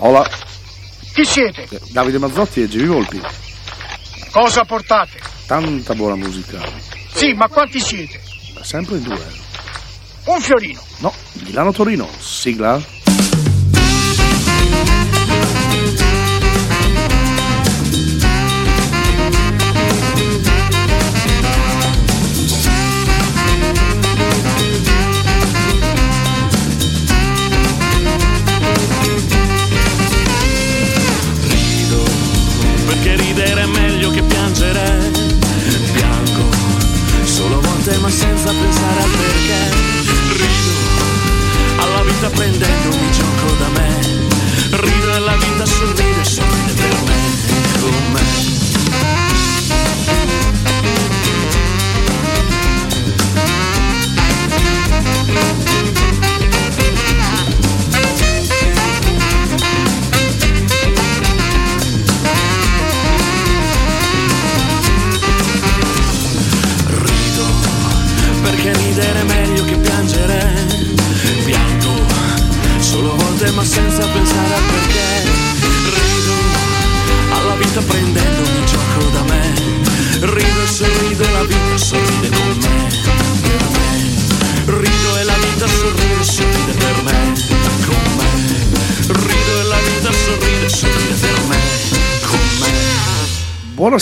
[0.00, 0.28] Hola,
[1.12, 1.68] Chi siete?
[1.90, 3.20] Davide Mazzotti e Givi Volpi.
[4.30, 5.18] Cosa portate?
[5.46, 6.60] Tanta buona musica.
[7.12, 8.20] Sì, ma quanti siete?
[8.62, 9.26] Sempre in due.
[10.26, 10.80] Un fiorino.
[10.98, 11.12] No,
[11.44, 12.80] Milano Torino, sigla.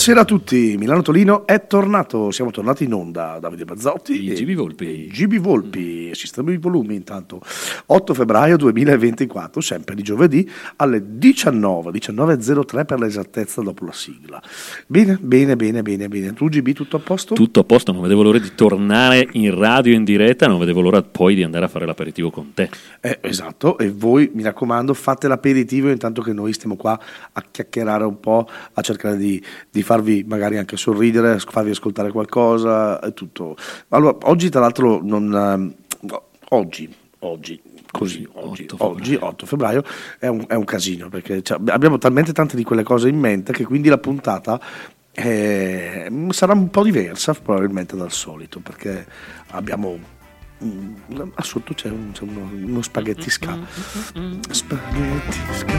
[0.07, 4.35] Buonasera a tutti, Milano Torino è tornato, siamo tornati in onda, Davide Bazzotti I e
[4.35, 5.09] Gibi Volpi.
[5.09, 7.41] GB Volpi, sistema di volumi intanto,
[7.87, 14.43] 8 febbraio 2024, sempre di giovedì alle 19, 19.03 per l'esattezza dopo la sigla.
[14.87, 17.35] Bene, bene, bene, bene, bene, tu GB tutto a posto?
[17.35, 21.03] Tutto a posto, non vedevo l'ora di tornare in radio in diretta, non vedevo l'ora
[21.03, 22.69] poi di andare a fare l'aperitivo con te.
[23.01, 26.99] Eh, esatto, e voi mi raccomando fate l'aperitivo intanto che noi stiamo qua
[27.33, 33.01] a chiacchierare un po', a cercare di, di farvi magari anche sorridere, farvi ascoltare qualcosa
[33.01, 33.57] e tutto.
[33.89, 35.33] Allora, oggi tra l'altro non...
[35.33, 35.75] ehm,
[36.51, 36.89] oggi,
[37.21, 37.61] oggi,
[37.97, 38.95] così, oggi, 8 febbraio.
[38.95, 39.85] oggi 8 febbraio
[40.19, 43.53] è un, è un casino perché cioè, abbiamo talmente tante di quelle cose in mente
[43.53, 44.61] che quindi la puntata
[45.13, 49.07] eh, sarà un po' diversa probabilmente dal solito perché
[49.53, 49.99] abbiamo
[50.63, 50.95] mm,
[51.35, 53.59] ah, sotto c'è, un- c'è uno, uno spaghetti ska
[54.51, 55.75] spaghetti ska.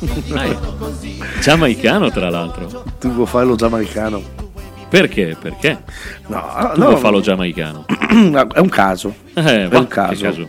[1.40, 2.84] Giamaicano, tra l'altro.
[2.98, 4.49] tu vuoi farlo giamaicano
[4.90, 5.36] Perché?
[5.40, 5.82] Perché?
[6.26, 7.86] no, ah, Tu no, vuoi farlo giamaicano.
[8.52, 10.48] è un caso Eh, è va, un caso, caso?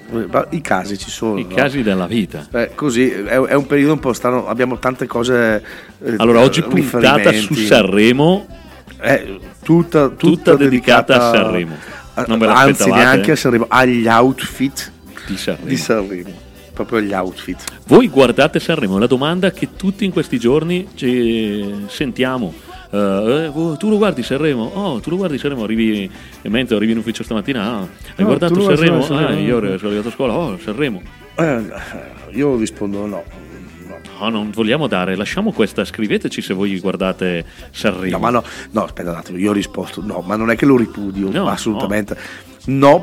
[0.50, 1.56] I casi ci sono I no?
[1.56, 2.47] casi della vita.
[2.51, 5.63] Eh, così è, è un periodo un po' strano abbiamo tante cose
[6.03, 7.53] eh, Allora, oggi eh, puntata su.
[7.53, 8.47] Sanremo,
[9.00, 11.75] Eh, tutta, tutta, tutta dedicata a Sanremo.
[12.28, 14.91] Non ve anzi neanche a Sanremo agli outfit
[15.28, 15.68] di Sanremo.
[15.68, 20.40] di Sanremo proprio agli outfit Voi guardate Sanremo, è la domanda che tutti in questi
[20.40, 22.53] giorni ci sentiamo.
[22.94, 24.63] Eh, eh, oh, tu lo guardi Sanremo?
[24.74, 25.63] Oh, tu lo guardi Sanremo?
[25.63, 26.09] Arrivi
[26.41, 27.63] in mente, arrivi in ufficio stamattina.
[27.63, 27.88] ah, hai
[28.18, 29.02] No, guardato lo guardi Sanremo?
[29.03, 29.29] Sanremo.
[29.29, 30.34] Ah, io sono arrivato a scuola.
[30.35, 31.01] Oh, Sanremo.
[31.35, 31.63] Eh,
[32.31, 33.24] io rispondo no.
[34.19, 38.18] No, non vogliamo dare, lasciamo questa, scriveteci se voi guardate Sanremo.
[38.18, 40.66] No, ma no, no, aspetta un attimo, io ho risposto no, ma non è che
[40.68, 42.13] lo ripudio, No, assolutamente.
[42.16, 42.50] No.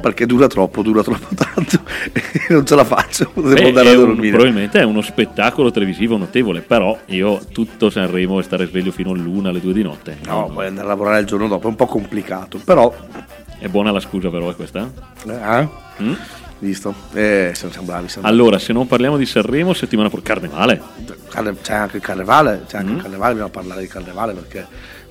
[0.00, 1.80] Perché dura troppo, dura troppo tanto
[2.12, 4.30] e non ce la faccio, devo Beh, andare a un- dormire.
[4.36, 9.48] probabilmente è uno spettacolo televisivo notevole, però io tutto Sanremo e stare sveglio fino all'una,
[9.48, 10.18] alle due di notte.
[10.26, 12.94] No, puoi andare a lavorare il giorno dopo, è un po' complicato, però...
[13.58, 14.88] È buona la scusa però è questa?
[15.26, 15.68] Eh?
[16.02, 16.12] Mm?
[16.60, 16.94] Visto?
[17.12, 18.08] Eh, siamo, siamo bravi.
[18.08, 20.80] Siamo Allora, se non parliamo di Sanremo, settimana prossima, Carnevale.
[21.28, 24.66] Carne- c'è anche il carnevale, c'è anche il carnevale, dobbiamo parlare di carnevale perché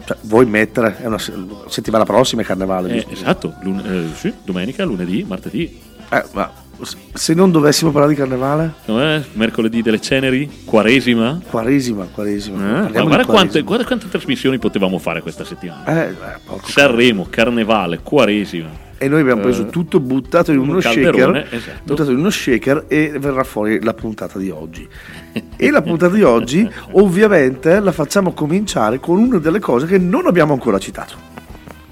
[0.07, 1.33] cioè, vuoi mettere, è una se-
[1.67, 5.81] settimana prossima è carnevale, Eh, esatto, lun- eh, sì, domenica, lunedì, martedì.
[6.09, 6.49] Eh, ma
[7.13, 11.39] se non dovessimo parlare di carnevale, Eh, mercoledì delle ceneri, quaresima.
[11.49, 12.87] quaresima, quaresima.
[12.87, 15.85] Eh, guarda, quante, guarda quante trasmissioni potevamo fare questa settimana.
[16.09, 16.15] Eh,
[16.65, 18.85] Sanremo, Carnevale, Quaresima.
[18.99, 21.79] E noi abbiamo preso Eh, tutto, buttato in un uno shaker, esatto.
[21.83, 24.87] buttato in uno shaker e verrà fuori la puntata di oggi.
[25.55, 30.25] E la puntata di oggi, ovviamente, la facciamo cominciare con una delle cose che non
[30.25, 31.26] abbiamo ancora citato.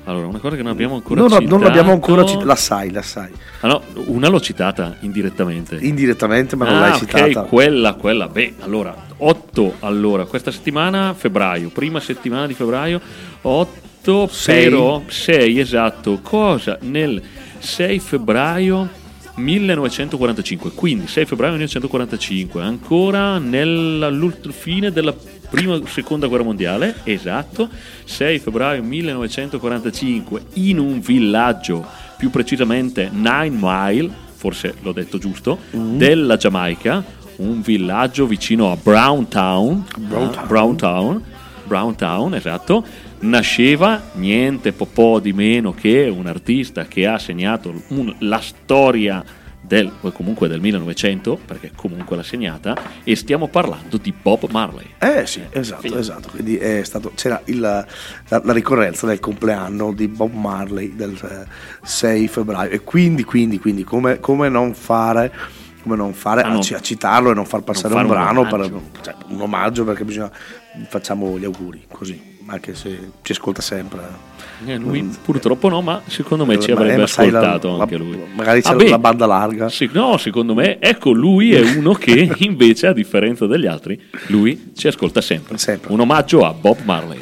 [0.06, 1.50] Allora, una cosa che non abbiamo ancora Non, citato.
[1.50, 3.32] non l'abbiamo ancora citata, la sai, la sai.
[3.62, 5.78] Ah, no, una l'ho citata indirettamente.
[5.82, 7.42] Indirettamente, ma non ah, l'hai ok, citata.
[7.44, 8.28] quella, quella.
[8.28, 13.02] Beh, allora, 8 allora, questa settimana, febbraio, prima settimana di febbraio,
[13.42, 14.64] 8 Sei.
[14.66, 16.20] però 6 esatto.
[16.22, 17.22] Cosa nel
[17.58, 18.88] 6 febbraio
[19.36, 24.12] 1945, quindi 6 febbraio 1945, ancora nella
[24.52, 25.14] fine della
[25.50, 27.70] prima seconda guerra mondiale, esatto,
[28.04, 31.86] 6 febbraio 1945 in un villaggio,
[32.18, 37.04] più precisamente Nine Mile, forse l'ho detto giusto, della Giamaica,
[37.38, 40.48] un villaggio vicino a Browntown, Browntown.
[40.48, 41.24] Browntown,
[41.66, 42.86] Browntown, esatto,
[43.20, 49.24] nasceva niente po', po' di meno che un artista che ha segnato un- la storia
[49.66, 54.86] del, o comunque del 1900, perché comunque l'ha segnata, e stiamo parlando di Bob Marley.
[55.00, 56.30] Eh sì, esatto, esatto.
[56.30, 57.86] Quindi è stato, c'era il- la,
[58.44, 61.46] la ricorrenza del compleanno di Bob Marley del eh,
[61.84, 65.34] 6 febbraio e quindi, quindi, quindi come, come non fare,
[65.82, 66.60] come non fare Ah, a, no.
[66.60, 68.82] a citarlo e non far passare Non un fare un brano, per, omaggio.
[69.02, 70.32] cioè, un omaggio perché bisogna,
[70.88, 74.34] facciamo gli auguri così, anche se ci ascolta sempre.
[74.66, 78.18] Eh, lui purtroppo no, ma secondo me ci avrebbe ma la- ascoltato la- anche lui.
[78.36, 79.68] magari c'è Ah, beh, la banda larga.
[79.70, 84.72] sì, no, secondo me, ecco, lui è uno che invece, a differenza degli altri, lui
[84.76, 85.58] ci ascolta sempre.
[85.58, 85.92] Sempre.
[85.92, 87.20] Un omaggio a Bob Marley.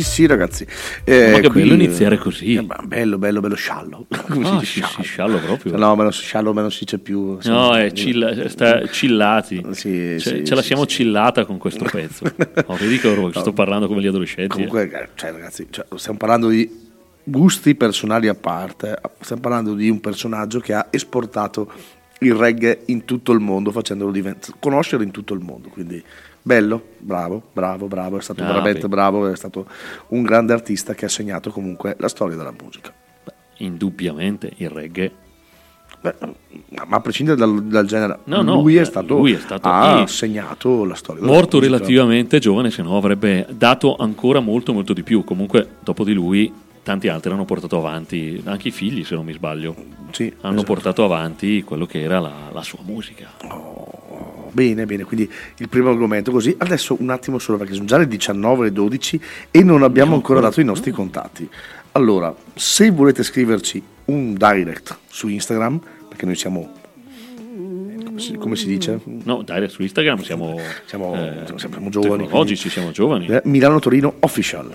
[0.00, 0.66] Sì, sì, sì, ragazzi.
[1.04, 2.54] Eh, Ma che qui- bello iniziare così.
[2.54, 4.06] Eh, bello, bello, bello sciallo.
[4.28, 5.76] Come si Ah, dice sì, sì, sciallo proprio.
[5.76, 7.38] No, ma si sciallo, ma non si dice più.
[7.40, 7.48] sì.
[7.48, 9.62] No, è chill- sta chillati.
[9.72, 10.96] Sì, Ce, sì, ce la sì, siamo sì.
[10.96, 12.24] chillata con questo pezzo.
[12.66, 14.62] Oh, vedi che oro- sto parlando come gli adolescenti.
[14.62, 14.66] eh.
[14.66, 16.88] Comunque, eh, cioè, ragazzi, cioè, stiamo parlando di
[17.22, 18.98] gusti personali a parte.
[19.20, 21.70] Stiamo parlando di un personaggio che ha esportato
[22.20, 25.68] il reggae in tutto il mondo, facendolo divent- conoscere in tutto il mondo.
[25.68, 26.02] Quindi,
[26.42, 28.18] bello, bravo, bravo, bravo.
[28.18, 28.88] È stato Ah, veramente beh.
[28.88, 29.28] bravo.
[29.28, 29.66] È stato
[30.08, 32.92] un grande artista che ha segnato comunque la storia della musica.
[33.58, 35.10] Indubbiamente il reggae.
[36.02, 36.14] Beh,
[36.86, 39.68] ma a prescindere dal, dal genere, No, no, lui, eh, è stato, lui è stato-
[39.68, 41.76] ha segnato la storia della Morto musica.
[41.76, 45.24] relativamente giovane, se no avrebbe dato ancora molto, molto di più.
[45.24, 46.50] Comunque, dopo di lui,
[46.82, 49.74] tanti altri hanno portato avanti, anche i figli, se non mi sbaglio,
[50.10, 50.72] Sì, hanno esatto.
[50.72, 53.30] portato avanti quello che era la, la sua musica.
[54.52, 56.54] Bene, bene, quindi il primo argomento così.
[56.58, 59.20] Adesso un attimo solo perché sono già le 19 e 12
[59.50, 61.48] e non abbiamo ancora dato i nostri contatti.
[61.92, 66.72] Allora, se volete scriverci un direct su Instagram, perché noi siamo,
[68.38, 69.00] come si, dice?
[69.24, 73.26] No, dai, su Instagram siamo, Siamo- eh, siamo giovani, tecnologici, siamo giovani.
[73.26, 74.70] Eh, Milano Torino Official.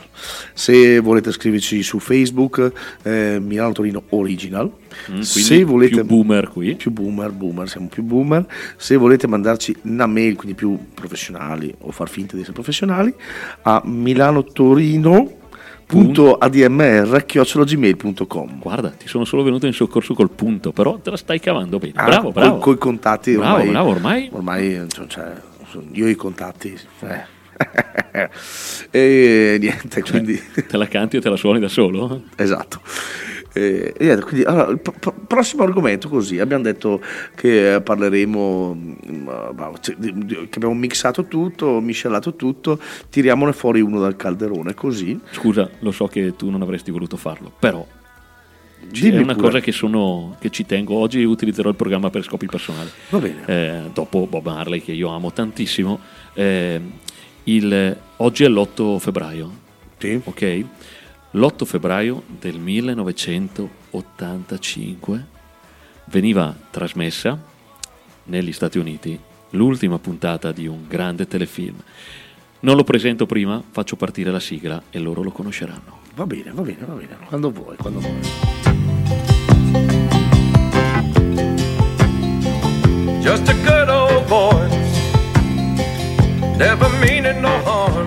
[0.54, 2.72] Se volete scriverci su Facebook,
[3.04, 4.72] eh, Milano Torino Original.
[5.12, 6.76] Mm, se volete più boomer qui.
[6.76, 8.46] più boomer, boomer, siamo più boomer.
[8.78, 13.14] Se volete mandarci una mail, quindi più professionali o far finta di essere professionali,
[13.64, 13.82] a
[15.90, 21.78] milanotorino.admr.gmail.com Guarda, ti sono solo venuto in soccorso col punto, però te la stai cavando
[21.78, 21.94] bene.
[21.96, 22.58] Ah, bravo, bravo.
[22.58, 25.32] Con i contatti Bravo, ormai, bravo, ormai- ormai cioè, cioè,
[25.92, 26.78] io i contatti.
[27.02, 27.34] eh.
[28.92, 32.24] e niente, Cioè, quindi te la canti e te la suoni da solo?
[32.36, 32.82] Esatto.
[33.58, 37.02] Eh, quindi, allora, il pro- prossimo argomento così, abbiamo detto
[37.36, 42.78] che parleremo, mm, bah, cioè, che abbiamo mixato tutto, miscelato tutto,
[43.10, 45.18] tiriamone fuori uno dal calderone, così.
[45.32, 47.88] Scusa, lo so che tu non avresti voluto farlo, però
[48.88, 49.46] Dimmi è una pure.
[49.48, 50.96] cosa che, sono, che ci tengo.
[50.96, 52.90] Oggi utilizzerò il programma per scopi personali.
[53.10, 53.44] Va bene.
[53.46, 55.98] Eh, dopo Bob Marley, che io amo tantissimo,
[56.34, 56.80] eh,
[57.46, 59.52] il- oggi è l'8 febbraio,
[59.98, 60.20] Sì.
[60.24, 60.66] ok?
[61.36, 65.26] L'8 febbraio del 1985
[66.06, 67.38] veniva trasmessa
[68.24, 71.76] negli Stati Uniti l'ultima puntata di un grande telefilm.
[72.62, 76.00] Non lo presento prima, faccio partire la sigla e loro lo conosceranno.
[76.16, 78.14] Va bene, va bene, va bene, quando vuoi, quando vuoi.
[83.20, 84.70] Just a good old boy,
[86.56, 87.15] never harm.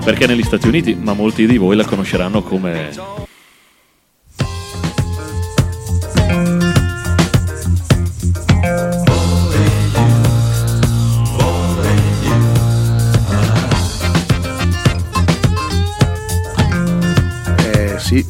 [0.04, 2.90] Perché negli Stati Uniti, ma molti di voi la conosceranno come
[17.56, 18.24] Eh sì,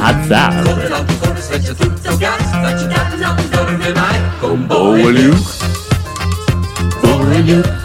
[0.00, 0.66] Azzard.
[4.68, 5.57] Owen Luke.
[5.57, 5.57] Con
[7.48, 7.77] you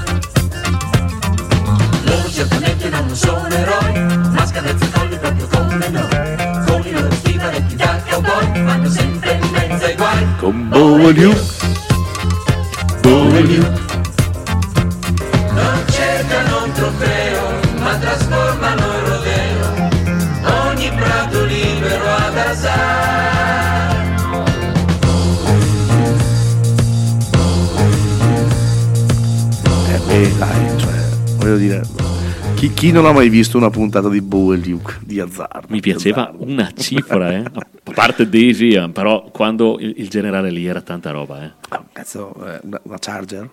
[32.93, 35.65] non ha mai visto una puntata di Bow e Luke di Azzard?
[35.69, 37.43] Mi piaceva una cifra, eh.
[37.43, 41.43] a parte Daisy, eh, però quando il, il generale lì era tanta roba.
[41.43, 41.51] Eh.
[41.69, 43.49] Ah, cazzo, eh, una, una Charger?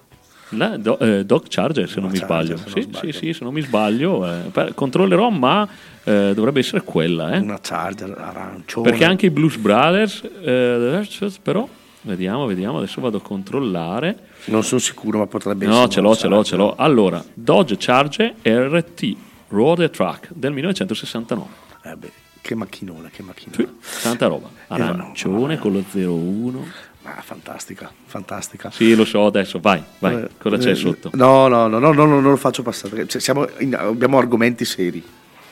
[0.54, 2.56] La Do- eh, Doc Charger, se non mi Charger, sbaglio.
[2.56, 3.12] se non sì, sbaglio.
[3.12, 4.26] sì, sì, se non mi sbaglio.
[4.26, 5.68] eh, per- controllerò, ma
[6.04, 7.34] eh, dovrebbe essere quella.
[7.34, 7.38] Eh.
[7.38, 8.88] Una Charger arancione.
[8.90, 11.06] Perché anche i Blues Brothers, eh,
[11.40, 11.68] però,
[12.02, 14.18] vediamo, vediamo, adesso vado a controllare.
[14.46, 15.88] Non sono sicuro, ma potrebbe No, essere.
[15.90, 16.74] ce una l'ho, ce l'ho, ce l'ho.
[16.76, 19.16] Allora, Dodge Charger RT
[19.50, 21.48] Road Truck del 1969.
[21.82, 23.74] Eh beh, che macchinone, che macchinone.
[23.80, 24.48] Sì, tanta roba.
[24.68, 26.66] Arancione con lo 01.
[27.02, 28.70] Ma fantastica, fantastica.
[28.70, 30.16] Sì, lo so adesso, vai, vai.
[30.16, 31.10] Eh, Cosa c'è eh, sotto?
[31.14, 33.06] No, no, no, no, no, no, non lo faccio passare.
[33.08, 35.02] cioè, siamo in- abbiamo argomenti seri.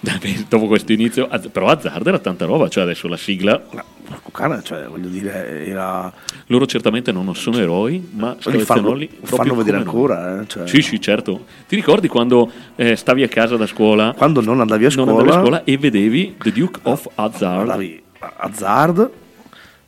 [0.00, 3.60] Dopo questo inizio, però Azzard era tanta roba, cioè adesso la sigla,
[4.08, 6.10] No, Cucana, cioè, voglio dire, era...
[6.46, 10.40] loro certamente non sono eroi, ma li fanno, fanno vedere ancora.
[10.40, 11.44] eh, cioè, Sì, sì, certo.
[11.66, 15.28] Ti ricordi quando eh, stavi a casa da scuola, Quando non andavi a scuola, andavi
[15.28, 15.64] a scuola?
[15.64, 19.10] e vedevi The Duke of guardavi Azzard,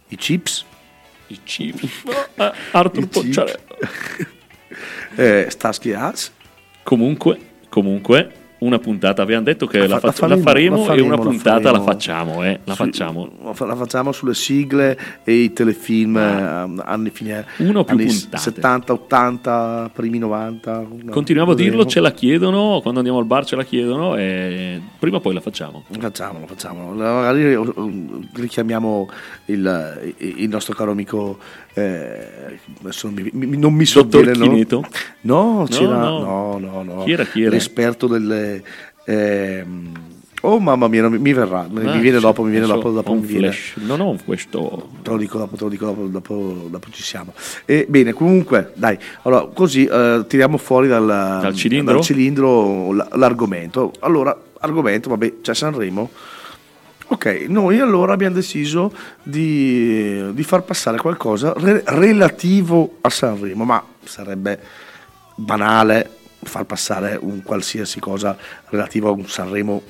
[0.08, 0.64] i chips,
[1.28, 2.02] i Chiefs,
[2.34, 3.58] eh, Arthur chips, Pocciarello.
[5.16, 6.30] eh, Starsky Hutch,
[6.82, 7.38] Comunque,
[7.68, 11.06] comunque, una puntata, abbiamo detto che La la, fa- la faccia- la faremo, faremo, e
[11.06, 11.84] una faremo, puntata la faremo.
[11.84, 13.30] facciamo, eh, la facciamo.
[13.58, 18.42] la facciamo sulle sigle e i telefilm eh, anni fine Uno più anni puntate.
[18.42, 20.86] 70, 80, primi 90.
[21.02, 24.80] no, Continuiamo a dirlo, ce la chiedono, quando andiamo al bar ce la chiedono e
[24.98, 25.84] prima o poi la facciamo.
[25.98, 26.94] Facciamolo, facciamolo.
[26.94, 27.60] Magari eh,
[28.34, 29.08] richiamiamo
[29.46, 31.38] il, il nostro caro amico.
[31.74, 32.58] Eh,
[33.04, 34.88] mi, mi- non mi Dottor sovviene, no?
[35.22, 36.18] No, c'era, no.
[36.20, 37.04] no, no, no.
[37.04, 37.50] Chi era, chi era?
[37.50, 38.62] L'esperto delle.
[39.04, 39.92] ehm,
[40.42, 42.94] oh mamma mia, mi, mi verrà, mi Ah, viene sì, dopo, mi viene adesso dopo,
[42.94, 43.50] dopo mi viene.
[43.52, 43.74] flash.
[43.86, 44.88] Non ho questo.
[45.02, 47.32] Te lo dico dopo, te lo dico dopo, dopo, dopo ci siamo.
[47.64, 51.94] E, bene, comunque, dai, allora, così eh, tiriamo fuori dal, Dal cilindro?
[51.94, 53.92] dal cilindro l'argomento.
[54.00, 56.10] Allora, argomento, vabbè, c'è Sanremo.
[57.12, 63.84] Ok, noi allora abbiamo deciso di, di far passare qualcosa re- relativo a Sanremo, ma
[64.04, 64.60] sarebbe
[65.34, 69.82] banale far passare un qualsiasi cosa relativo a un Sanremo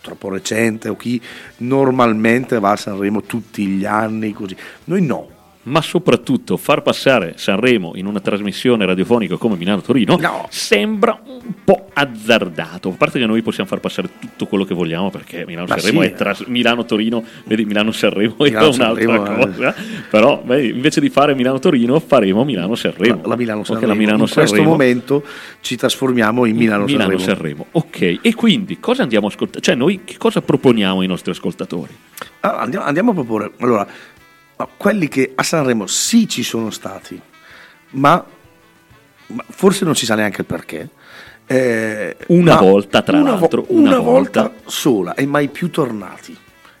[0.00, 1.22] troppo recente o chi
[1.58, 4.56] normalmente va a Sanremo tutti gli anni così.
[4.84, 5.34] Noi no.
[5.66, 10.46] Ma soprattutto far passare Sanremo in una trasmissione radiofonica come Milano-Torino No.
[10.48, 12.90] sembra un po' azzardato.
[12.90, 16.12] A parte che noi possiamo far passare tutto quello che vogliamo perché Milano-Sanremo sì, è
[16.14, 19.74] tras- Milano-Torino, vedi Milano-Sanremo è Milano-Sanremo, un'altra cosa.
[20.08, 23.22] Però vedi, invece di fare Milano-Torino faremo Milano-Sanremo.
[23.22, 23.92] La, la Milano Perché Sanremo.
[23.92, 25.24] la Milano In questo momento
[25.60, 27.08] ci trasformiamo in Milano Sanremo.
[27.10, 27.66] Milano-Sanremo.
[27.72, 29.60] Ok, e quindi cosa andiamo a ascoltare?
[29.62, 31.92] Cioè noi che cosa proponiamo ai nostri ascoltatori?
[32.40, 33.50] Allora, andiamo, andiamo a proporre.
[33.58, 33.86] Allora,
[34.76, 37.20] quelli che a Sanremo sì ci sono stati,
[37.90, 38.24] ma,
[39.28, 40.88] ma forse non si sa neanche il perché.
[41.46, 44.70] eh, Una volta, tra una vo- l'altro, una, una volta, volta.
[44.70, 46.36] sola e mai più tornati.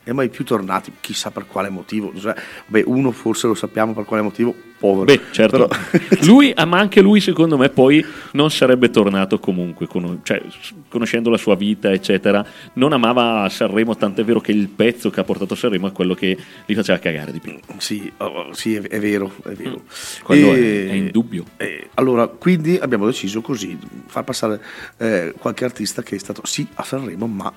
[0.08, 2.12] E mai più tornati, chissà per quale motivo.
[2.16, 2.32] Cioè,
[2.66, 5.04] beh, uno forse lo sappiamo per quale motivo, povero.
[5.04, 5.68] Beh, certo.
[6.24, 10.42] Lui, ah, ma anche lui, secondo me, poi non sarebbe tornato comunque, con- cioè,
[10.88, 12.44] conoscendo la sua vita, eccetera.
[12.74, 16.14] Non amava Sanremo, tant'è vero che il pezzo che ha portato a Sanremo è quello
[16.14, 17.58] che gli faceva cagare di più.
[17.78, 19.82] Sì, oh, sì, è, è vero, è vero.
[20.22, 21.44] Quello è- è indubbio.
[21.56, 24.60] eh, allora, quindi abbiamo deciso così, far passare
[24.98, 27.52] eh, qualche artista che è stato sì a Sanremo, ma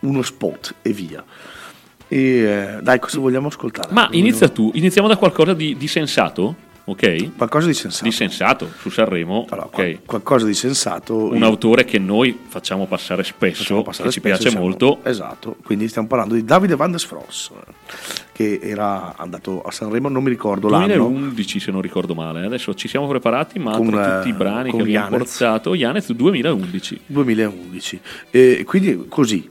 [0.00, 1.24] uno spot e via.
[2.14, 3.88] E eh, dai, cosa vogliamo ascoltare?
[3.92, 7.34] Ma Cosa inizia vogliamo- tu, iniziamo da qualcosa di, di sensato, ok?
[7.36, 8.04] Qualcosa di sensato.
[8.04, 9.72] Di sensato su Sanremo, Allora, ok?
[9.74, 11.30] qual- qualcosa di sensato.
[11.32, 14.64] Un Io- autore che noi facciamo passare spesso, facciamo passare che ci spesso, piace siamo-
[14.64, 15.00] molto.
[15.02, 17.50] Esatto, quindi stiamo parlando di Davide Van der Sfross,
[18.30, 20.86] che era andato a Sanremo, non mi ricordo l'anno.
[20.86, 24.34] 2011 se non ricordo male, adesso ci siamo preparati, ma Con, tra tutti eh, i
[24.36, 25.36] brani con che abbiamo Yanez.
[25.36, 27.00] portato, Yanez 2011.
[27.06, 28.00] 2011.
[28.30, 29.48] E quindi così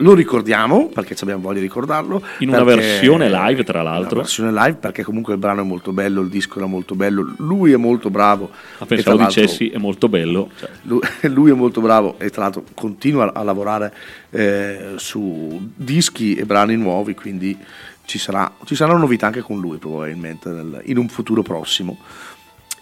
[0.00, 2.22] lo ricordiamo perché abbiamo voglia di ricordarlo.
[2.38, 4.14] In una versione live, tra l'altro.
[4.14, 7.34] Una versione live perché comunque il brano è molto bello, il disco era molto bello,
[7.38, 8.50] lui è molto bravo.
[8.50, 10.50] Ma tra pensavo dicessi, è molto bello.
[10.58, 13.94] Cioè, Lui, lui è molto bravo e tra l'altro continua a lavorare
[14.30, 17.56] eh, su dischi e brani nuovi, quindi
[18.04, 21.98] ci, sarà, ci saranno novità anche con lui probabilmente nel- in un futuro prossimo.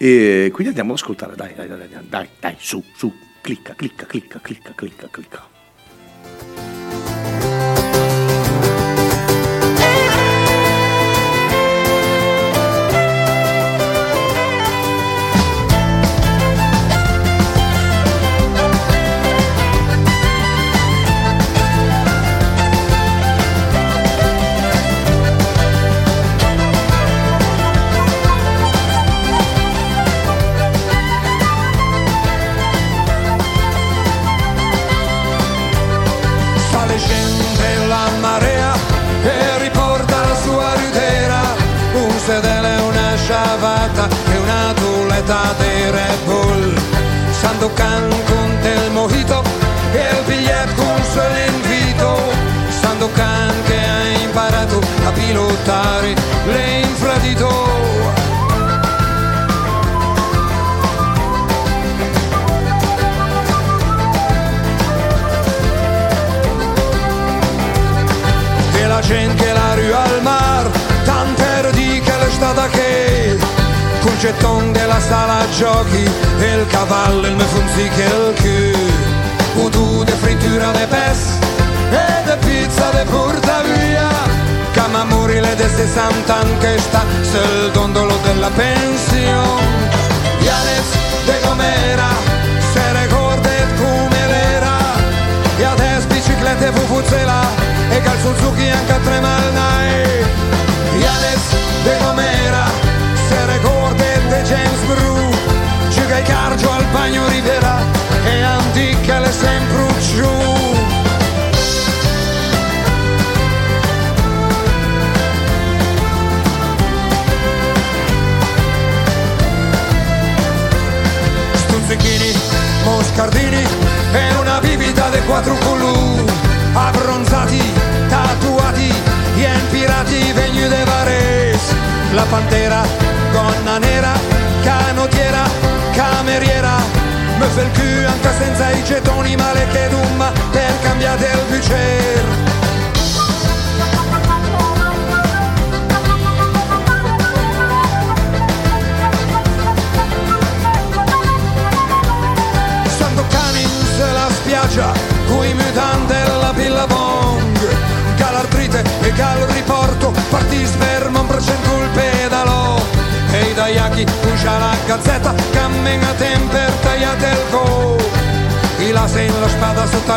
[0.01, 4.07] E quindi andiamo ad ascoltare, dai, dai, dai, dai, dai, dai, su, su, clicca, clicca,
[4.07, 5.58] clicca, clicca, clicca, clicca.
[45.29, 46.75] Tuleta di Red Bull
[47.31, 49.43] Sandokan con del mojito
[49.93, 52.33] e il biglietto con solo invito
[52.81, 56.15] Sandokan che ha imparato a pilotare
[56.47, 57.67] l'infradito
[68.73, 69.38] e la gente
[74.09, 80.13] col getton della sala giochi e il cavallo il me funzica il cul udù de
[80.13, 81.21] frittura de pes
[81.91, 84.09] e de pizza de porta via.
[84.73, 89.91] Camamuri le de 60 che sta sul dondolo della pensione.
[90.41, 90.89] Yanez
[91.27, 92.11] de com'era
[92.73, 94.77] se ricorda come l'era.
[95.59, 97.58] E adesso biciclette Vuvuzela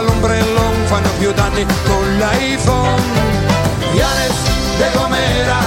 [0.05, 3.01] non fanno più danni con l'iPhone.
[3.93, 4.37] Yanes
[4.77, 5.59] de Gomera,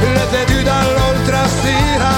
[0.00, 2.14] le vedu dall'oltre stira,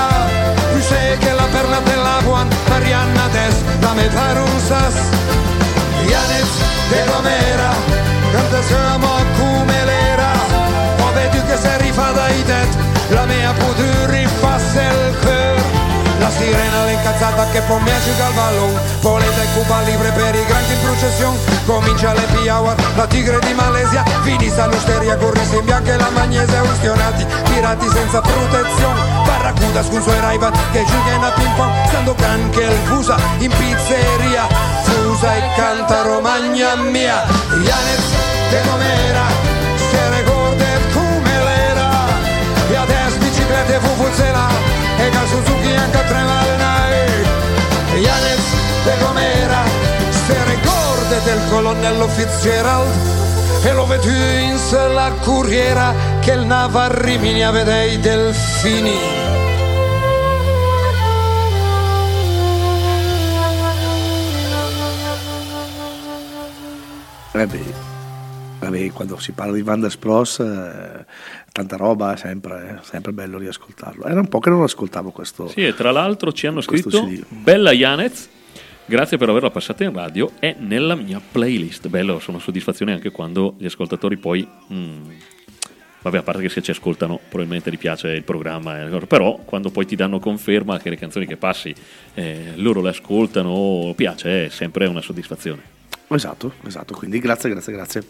[0.73, 4.53] più sei che la perla dell'agua, Marianna Des, la me fare un.
[6.07, 6.51] Yanes
[6.91, 7.71] de Gomera,
[8.33, 9.09] canta siamo
[9.39, 10.33] come l'era,
[11.01, 12.69] o vedi che se rifà dai det,
[13.09, 15.04] la mia putur rifasse il cœur.
[16.25, 20.73] La sirena l'incazzata che poi mi il ballon Polenta e Cuba libre per i granchi
[20.73, 21.37] in processione.
[21.67, 24.03] Comincia le Piawar, la tigre di Malesia.
[24.23, 29.01] Finisce all'osteria con risi in bianco e la magnesia Ustionati, pirati senza protezione.
[29.27, 34.47] Barracuda con suoi raiva che giocano a ping pong Stando anche il fusa in pizzeria.
[34.85, 37.23] Fusa e canta Romagna mia.
[37.51, 38.05] Janez
[38.49, 39.27] de Gomera
[39.77, 41.91] Se ricorda come l'era?
[42.71, 47.07] E adesso biciclette Vuvuzela e cal Suzuki anche a Tremalnai
[48.03, 48.45] Janez
[48.85, 49.63] de Gomera
[50.27, 53.23] se ricorda del colonnello Fitzgerald
[53.63, 54.59] e lo vedo in
[54.93, 57.43] la corriera che il nava a Rimini
[57.93, 58.99] i delfini.
[67.33, 67.94] Eh beh,
[68.65, 71.05] vabbè, quando si parla di Wanders Bros, eh,
[71.53, 74.05] tanta roba, è sempre, sempre bello riascoltarlo.
[74.05, 75.49] Era un po' che non ascoltavo questo.
[75.49, 77.09] Sì, e tra l'altro ci hanno scritto.
[77.29, 78.29] Bella Yanez,
[78.85, 81.89] grazie per averla passata in radio, è nella mia playlist.
[81.89, 84.47] Bello, sono soddisfazioni anche quando gli ascoltatori poi...
[84.73, 85.11] mm,
[86.03, 89.37] vabbè, a parte che se ci ascoltano probabilmente gli piace il programma, e cose, però
[89.45, 91.75] quando poi ti danno conferma che le canzoni che passi
[92.13, 95.74] eh, loro le ascoltano o piace, è sempre una soddisfazione.
[96.09, 98.05] Esatto, esatto, quindi grazie, grazie, grazie.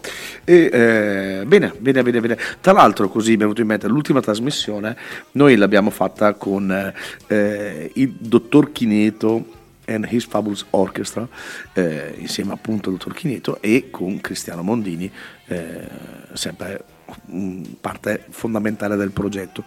[0.45, 2.39] E, eh, bene, bene, bene, bene.
[2.61, 4.97] Tra l'altro, così mi è venuto in mente l'ultima trasmissione,
[5.33, 6.93] noi l'abbiamo fatta con
[7.29, 11.27] eh, il dottor Chineto and His Fabulous Orchestra,
[11.73, 15.11] eh, insieme appunto al dottor Chineto e con Cristiano Mondini,
[15.47, 15.89] eh,
[16.33, 16.85] sempre
[17.31, 19.65] mm, parte fondamentale del progetto.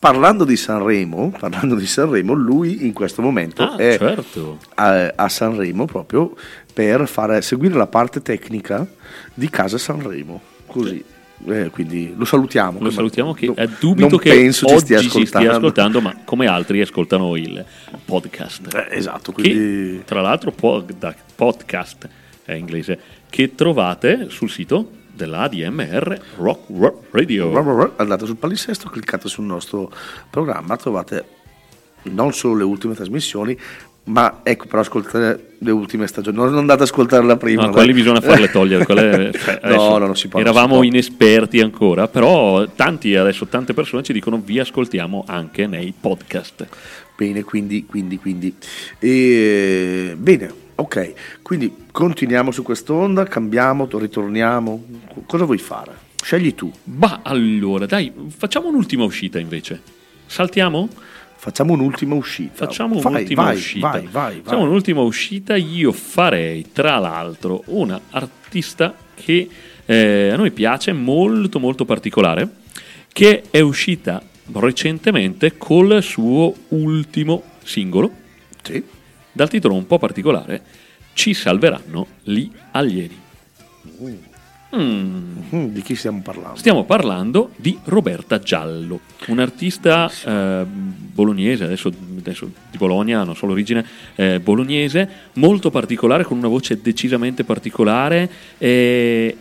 [0.00, 4.58] Parlando di Sanremo, parlando di Sanremo, lui in questo momento Ah, è certo.
[4.76, 6.34] a, a Sanremo proprio
[6.72, 8.86] per fare, seguire la parte tecnica
[9.34, 10.40] di Casa Sanremo.
[10.64, 11.04] Così.
[11.48, 12.78] Eh, quindi lo salutiamo.
[12.80, 15.26] Lo che- salutiamo che no- è dubito che penso ci stia ascoltando.
[15.26, 17.62] stia ascoltando, ma come altri ascoltano il
[18.02, 18.74] podcast.
[18.74, 22.08] Eh, esatto, che quindi tra l'altro pod- podcast
[22.46, 24.92] è inglese che trovate sul sito
[25.24, 27.92] dell'ADMR Rock Rock Radio.
[27.96, 29.90] andate sul palinsesto, cliccate sul nostro
[30.30, 31.24] programma, trovate
[32.04, 33.56] non solo le ultime trasmissioni,
[34.04, 37.66] ma ecco, però ascoltate le ultime stagioni, non andate ad ascoltare la prima.
[37.66, 38.84] No, quelli bisogna farle togliere.
[38.84, 40.40] quelle- cioè, no, adesso no, non si può.
[40.40, 40.82] Eravamo si può.
[40.84, 46.66] inesperti ancora, però tanti adesso, tante persone ci dicono vi ascoltiamo anche nei podcast.
[47.16, 48.54] Bene, quindi, quindi, quindi.
[48.98, 51.12] E, bene, ok.
[51.42, 54.84] Quindi continuiamo su quest'onda, cambiamo, ritorniamo.
[55.26, 56.08] Cosa vuoi fare?
[56.22, 56.70] Scegli tu.
[56.84, 59.80] Ma allora, dai, facciamo un'ultima uscita invece.
[60.26, 60.88] Saltiamo?
[61.36, 62.66] Facciamo un'ultima uscita.
[62.66, 63.88] Facciamo Vai, un'ultima vai, uscita.
[63.90, 64.68] Vai, vai, Facciamo vai.
[64.68, 65.56] un'ultima uscita.
[65.56, 69.48] Io farei, tra l'altro, una artista che
[69.86, 72.48] eh, a noi piace, molto molto particolare,
[73.12, 78.10] che è uscita recentemente col suo ultimo singolo,
[78.62, 78.82] Sì.
[79.32, 80.62] Dal titolo un po' particolare,
[81.12, 83.18] Ci salveranno gli alieni.
[84.02, 84.30] Mm.
[84.76, 86.56] Mm, di chi stiamo parlando?
[86.56, 93.84] Stiamo parlando di Roberta Giallo, un'artista eh, bolognese, adesso, adesso di Bologna, non so l'origine,
[94.14, 99.36] eh, bolognese, molto particolare, con una voce decisamente particolare, eh,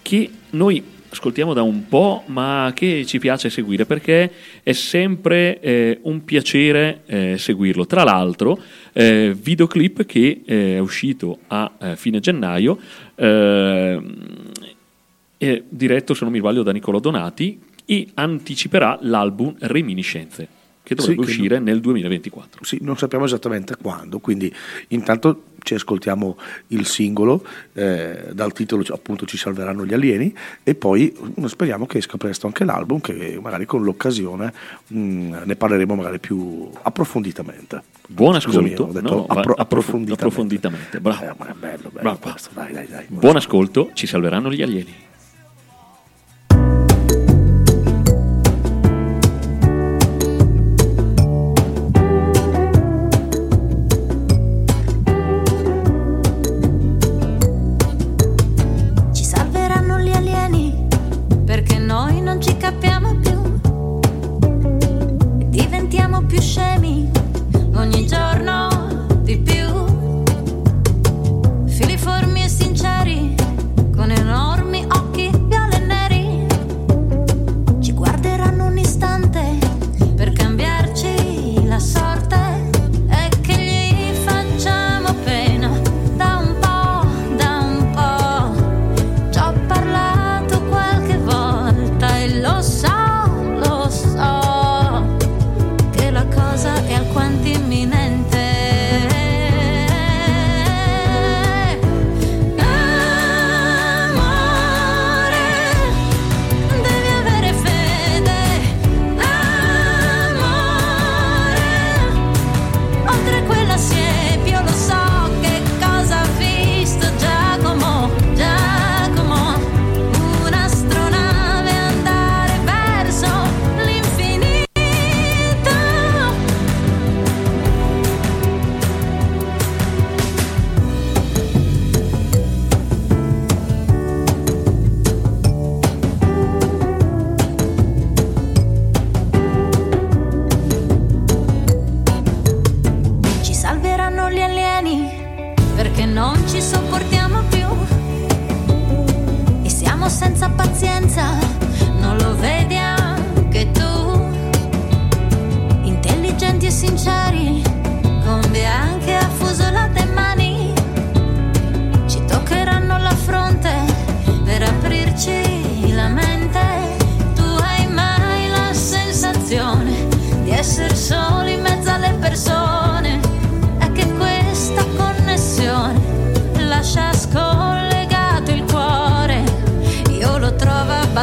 [0.00, 4.30] che noi ascoltiamo da un po', ma che ci piace seguire perché
[4.62, 7.86] è sempre eh, un piacere eh, seguirlo.
[7.86, 8.60] Tra l'altro,
[8.92, 12.78] eh, videoclip che eh, è uscito a eh, fine gennaio,
[13.14, 14.00] eh,
[15.38, 20.57] è diretto, se non mi sbaglio, da Niccolo Donati e anticiperà l'album Reminiscenze.
[20.88, 22.64] Che dovrebbe Sì, che uscire nel 2024.
[22.64, 24.52] Sì, non sappiamo esattamente quando, quindi
[24.88, 31.14] intanto ci ascoltiamo il singolo, eh, dal titolo appunto ci salveranno gli alieni e poi
[31.40, 34.52] mm, speriamo che esca presto anche l'album, che magari con l'occasione
[34.94, 37.82] mm, ne parleremo magari più approfonditamente.
[38.06, 38.92] Buon Scusami, ascolto.
[39.00, 40.12] detto No, va- appro- approf- approfonditamente.
[40.14, 41.22] approfonditamente, bravo.
[41.24, 42.18] Eh, bello, bello Bravo.
[42.18, 43.04] questo, dai, dai, dai.
[43.08, 44.94] Buon ascolto, ci salveranno gli alieni.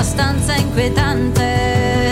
[0.06, 2.05] Abbastanza inquietante.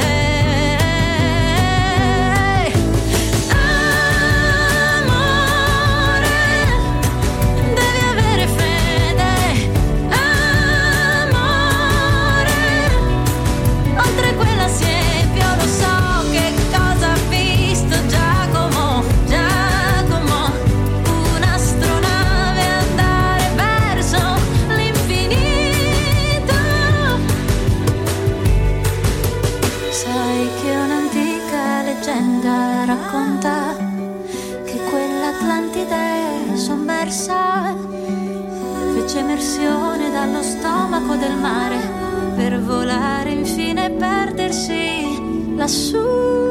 [45.64, 46.43] na sua.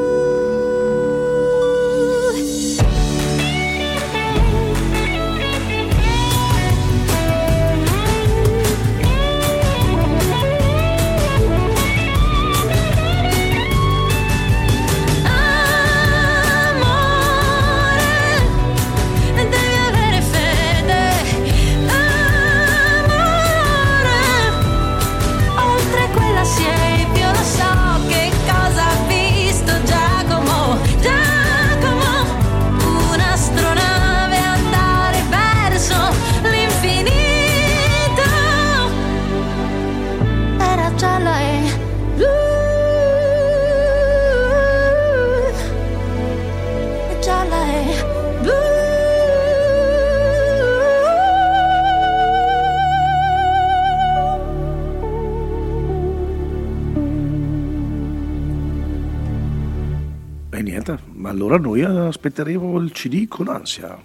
[61.53, 63.97] Allora noi aspetteremo il CD con ansia,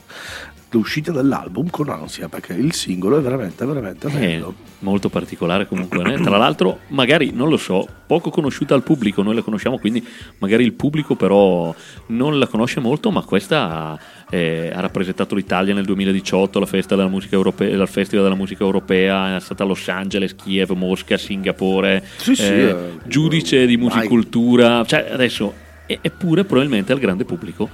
[0.70, 4.54] l'uscita dell'album con ansia, perché il singolo è veramente, veramente È bello.
[4.80, 6.02] molto particolare comunque.
[6.12, 6.20] eh.
[6.20, 10.06] Tra l'altro, magari non lo so, poco conosciuta al pubblico, noi la conosciamo, quindi
[10.38, 11.74] magari il pubblico però
[12.08, 17.08] non la conosce molto, ma questa eh, ha rappresentato l'Italia nel 2018 alla festa della
[17.08, 22.04] musica europea, al Festival della musica europea, è stata a Los Angeles, Kiev, Mosca, Singapore,
[22.18, 27.68] Sì, sì, eh, eh, giudice di musicultura, cioè adesso E- eppure probabilmente al grande pubblico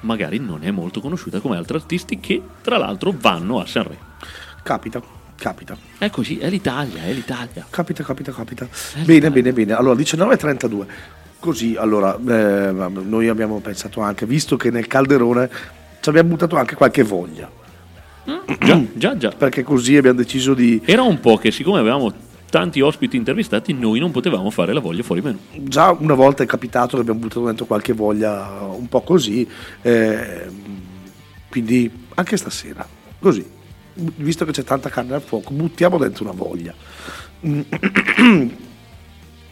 [0.00, 4.00] magari non è molto conosciuta come altri artisti che tra l'altro vanno a Sanremo.
[4.62, 5.00] Capita,
[5.36, 5.76] capita.
[5.96, 7.64] È così, è l'Italia, è l'Italia.
[7.70, 8.68] Capita, capita, capita.
[9.04, 9.72] Bene, bene, bene.
[9.72, 10.86] Allora, 19.32.
[11.38, 15.48] Così, allora, eh, noi abbiamo pensato anche, visto che nel calderone
[16.00, 17.50] ci abbiamo buttato anche qualche voglia,
[18.58, 19.28] Già, già, già.
[19.30, 20.80] perché così abbiamo deciso di...
[20.84, 22.12] Era un po' che siccome avevamo
[22.54, 25.38] tanti ospiti intervistati, noi non potevamo fare la voglia fuori meno.
[25.56, 29.44] Già una volta è capitato che abbiamo buttato dentro qualche voglia un po' così,
[29.82, 30.46] eh,
[31.50, 32.86] quindi anche stasera,
[33.18, 33.44] così,
[33.94, 36.72] visto che c'è tanta carne al fuoco, buttiamo dentro una voglia.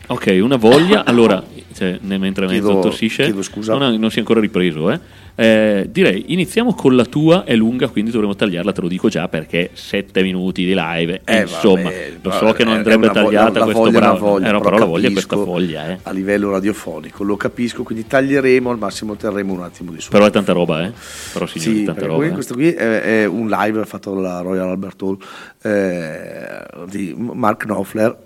[0.07, 1.03] Ok, una voglia.
[1.05, 1.43] Allora,
[1.75, 3.77] cioè, nel- mentre Chiedo- mezzo tossisce, chiedo scusa.
[3.77, 4.91] Non, non si è ancora ripreso.
[4.91, 5.01] Eh.
[5.35, 8.71] Eh, direi iniziamo con la tua, è lunga, quindi dovremo tagliarla.
[8.73, 11.23] Te lo dico già perché sette minuti di live.
[11.25, 14.27] Eh, insomma, vabbè, lo so che non andrebbe tagliata la questo è una bravo.
[14.27, 15.99] voglia, no, però la voglia è questa voglia, eh.
[16.03, 20.11] A livello radiofonico, lo capisco, quindi taglieremo, al massimo terremo un attimo di su.
[20.11, 20.93] Però è tanta roba, eh.
[21.33, 22.27] Però signori, Sì, tanta roba.
[22.27, 22.31] eh.
[22.31, 25.17] questo qui è, è un live fatto dalla Royal Albert Hall
[25.63, 28.17] eh, di Mark Knopfler,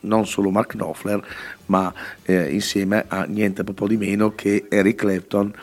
[0.00, 1.26] non solo Mark Knopfler,
[1.66, 1.92] ma
[2.22, 5.54] eh, insieme a niente proprio di meno che Eric Clapton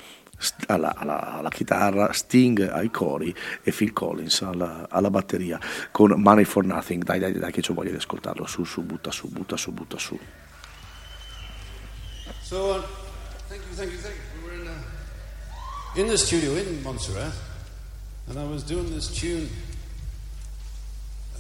[0.68, 5.60] alla, alla- alla chitarra, Sting ai cori e Phil Collins alla, alla batteria
[5.92, 7.04] con Money for Nothing.
[7.04, 8.46] Dai, dai, dai, che c'ho voglia di ascoltarlo.
[8.46, 10.18] Su, su, butta su, butta su, butta su.
[12.42, 12.82] So, uh,
[13.48, 14.42] thank you, thank you, thank you.
[14.42, 17.34] We were in, uh, in the studio in Montserrat,
[18.30, 19.50] and I was doing this tune.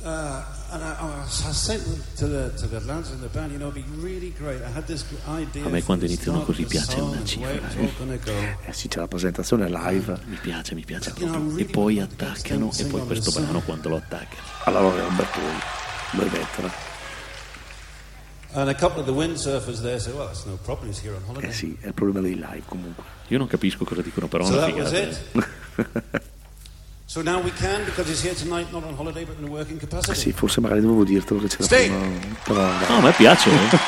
[0.02, 1.82] Uh, and I, I, was, I said
[2.18, 4.62] to the, to the lads in the band, you know, it'd be really great.
[4.62, 5.66] I had this idea.
[5.66, 8.58] A me quando iniziano così piace una cifra, eh.
[8.66, 11.58] Eh sì, c'è la presentazione live Mi piace, mi piace proprio.
[11.58, 14.42] E poi attaccano, e poi on questo brano quando lo attaccano.
[14.64, 15.60] alla Royal Albert Hall.
[16.14, 16.72] Vuoi mettere?
[18.52, 21.22] And a couple of the windsurfers there said, well, that's no problem, he's here on
[21.28, 21.50] holiday.
[21.50, 23.04] Eh sì, è il problema dei live comunque.
[23.28, 26.28] Io non capisco cosa dicono, però è So was figata.
[29.80, 30.19] Eh capacity.
[30.19, 31.91] sì, forse magari dovevo dirtelo che c'era Sting!
[31.91, 32.62] prima, però.
[32.88, 33.50] No, a me piace.
[33.50, 33.80] eh.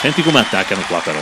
[0.00, 1.20] Senti come attaccano qua, però.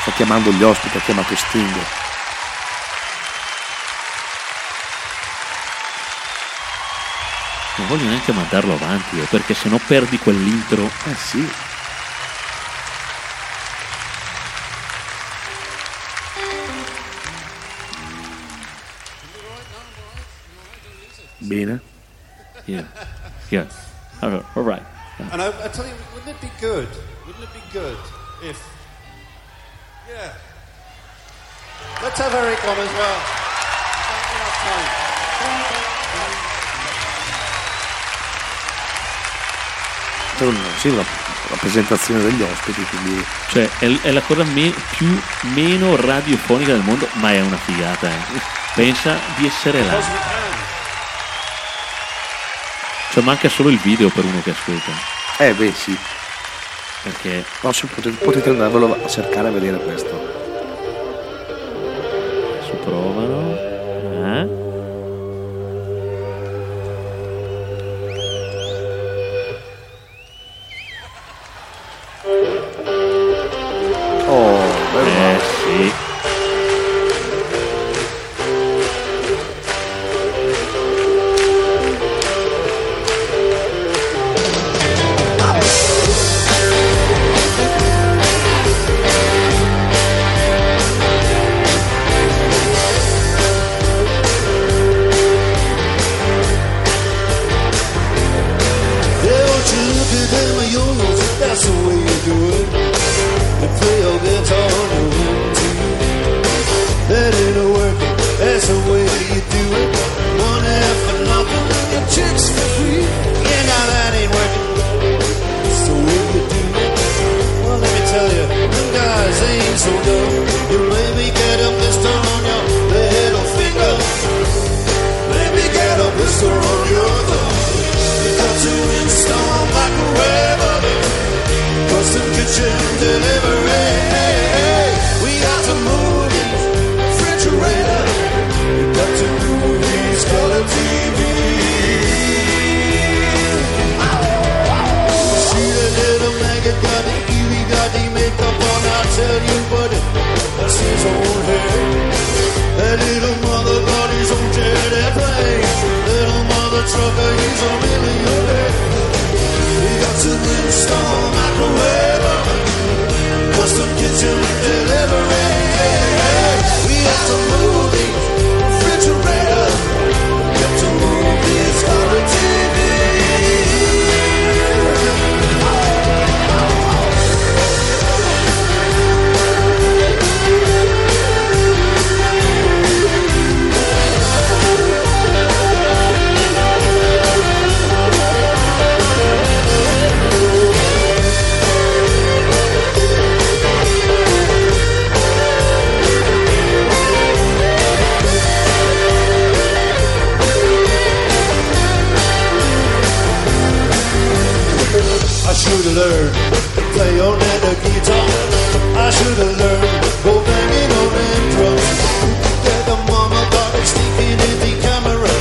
[0.00, 1.76] sta chiamando gli ospiti, ha chiamato Sting.
[7.78, 10.84] Non voglio neanche mandarlo avanti, eh, perché sennò perdi quell'intro.
[11.04, 11.48] Eh sì.
[21.48, 21.80] Bene.
[22.66, 22.84] Yeah.
[23.50, 23.66] Yeah.
[24.20, 24.82] All all right.
[25.32, 26.88] And I, I tell you, wouldn't it be good?
[27.26, 27.96] Wouldn't it be good
[28.42, 28.58] if.
[30.08, 30.32] Yeah.
[32.02, 33.20] Let's have Eric on as well.
[40.78, 41.02] Sì, la,
[41.50, 45.18] la presentazione degli ospiti, quindi Cioè, è, è la cosa me- più
[45.54, 48.08] meno radiofonica del mondo, ma è una figata.
[48.08, 48.40] eh.
[48.74, 50.45] Pensa di essere là.
[53.16, 54.90] Cioè, manca solo il video per uno che ascolta.
[55.38, 55.96] eh beh sì.
[57.02, 60.25] Perché No, se potete, potete andarvelo a cercare a vedere questo.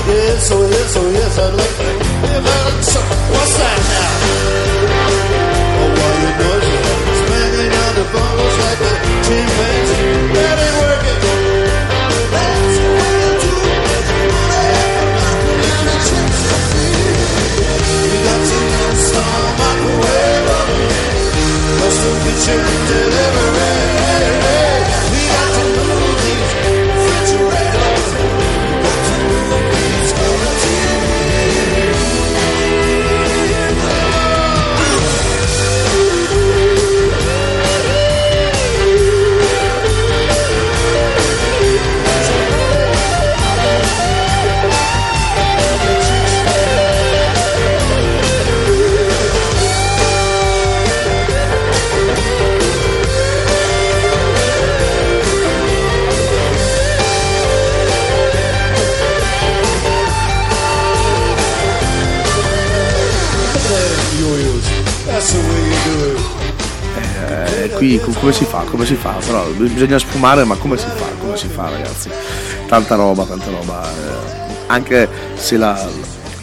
[0.07, 1.83] Yes, oh yes, oh yes, I'd like to
[2.27, 2.73] live out.
[3.33, 4.24] What's that now?
[68.85, 69.13] Come si fa?
[69.25, 71.05] Però bisogna sfumare, ma come si fa?
[71.19, 72.09] Come si fa, ragazzi?
[72.67, 73.83] Tanta roba, tanta roba.
[73.83, 75.87] eh, anche se la,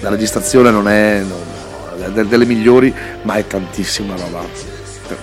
[0.01, 4.45] la registrazione non è non- de- delle migliori, ma è tantissima roba.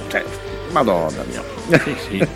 [0.07, 0.23] Cioè,
[0.71, 1.43] madonna mia.
[1.83, 2.27] Sì, sì.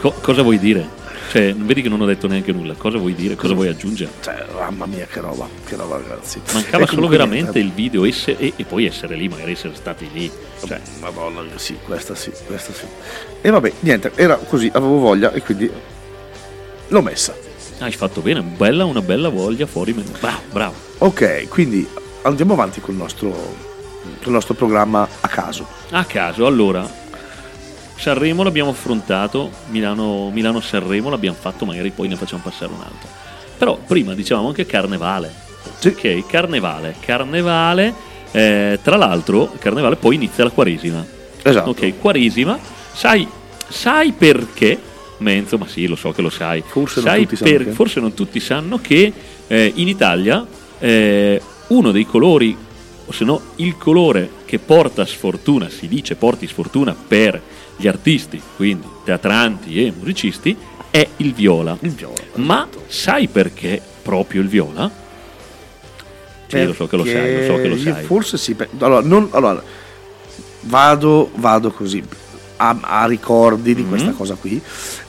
[0.00, 0.86] Co- cosa vuoi dire?
[1.30, 2.74] Cioè, non vedi che non ho detto neanche nulla.
[2.74, 3.34] Cosa vuoi dire?
[3.34, 4.10] Cosa vuoi aggiungere?
[4.20, 4.37] Cioè,
[4.70, 6.40] mamma mia, che roba, che roba, ragazzi.
[6.52, 7.58] Mancava E solo veramente niente.
[7.60, 10.30] il video esse- e, e poi essere lì, magari essere stati lì.
[10.66, 12.84] Cioè, Madonna, sì, questa sì, questa sì.
[13.40, 15.70] E vabbè, niente, era così, avevo voglia e quindi
[16.88, 17.34] l'ho messa.
[17.80, 19.92] hai fatto bene, bella, una bella voglia fuori.
[19.92, 20.74] Bravo, bravo.
[20.98, 21.86] Ok, quindi
[22.22, 23.30] andiamo avanti col nostro,
[24.22, 25.66] col nostro programma a caso.
[25.90, 27.06] A caso, allora,
[27.96, 33.08] Sanremo l'abbiamo affrontato, Milano, Milano-Sanremo l'abbiamo fatto, magari poi ne facciamo passare un altro.
[33.58, 35.32] Però prima dicevamo anche Carnevale.
[35.78, 35.88] Sì.
[35.88, 36.94] Ok, Carnevale.
[37.00, 37.92] Carnevale,
[38.30, 41.04] eh, tra l'altro, Carnevale poi inizia la Quaresima.
[41.42, 41.70] Esatto.
[41.70, 42.58] Ok, Quaresima.
[42.92, 43.26] Sai,
[43.68, 44.78] sai perché?
[45.18, 46.62] Menzo, ma sì, lo so che lo sai.
[46.64, 49.12] Forse non sai tutti sanno che- forse non tutti sanno che
[49.48, 50.46] eh, in Italia
[50.78, 52.56] eh, uno dei colori,
[53.06, 57.40] o se no il colore che porta sfortuna, si dice porti sfortuna per
[57.76, 60.56] gli artisti, quindi teatranti e musicisti,
[60.90, 61.76] è il viola.
[61.80, 62.14] Il viola.
[62.34, 64.90] Ma sai perché proprio il viola?
[66.46, 68.04] Sì, lo so che lo sai, lo so che lo sai.
[68.04, 68.56] Forse sì.
[68.78, 69.62] Allora, non- allora,
[70.62, 72.02] vado, vado così
[72.58, 73.88] a, a ricordi di Mm-hmm.
[73.88, 74.60] questa cosa qui.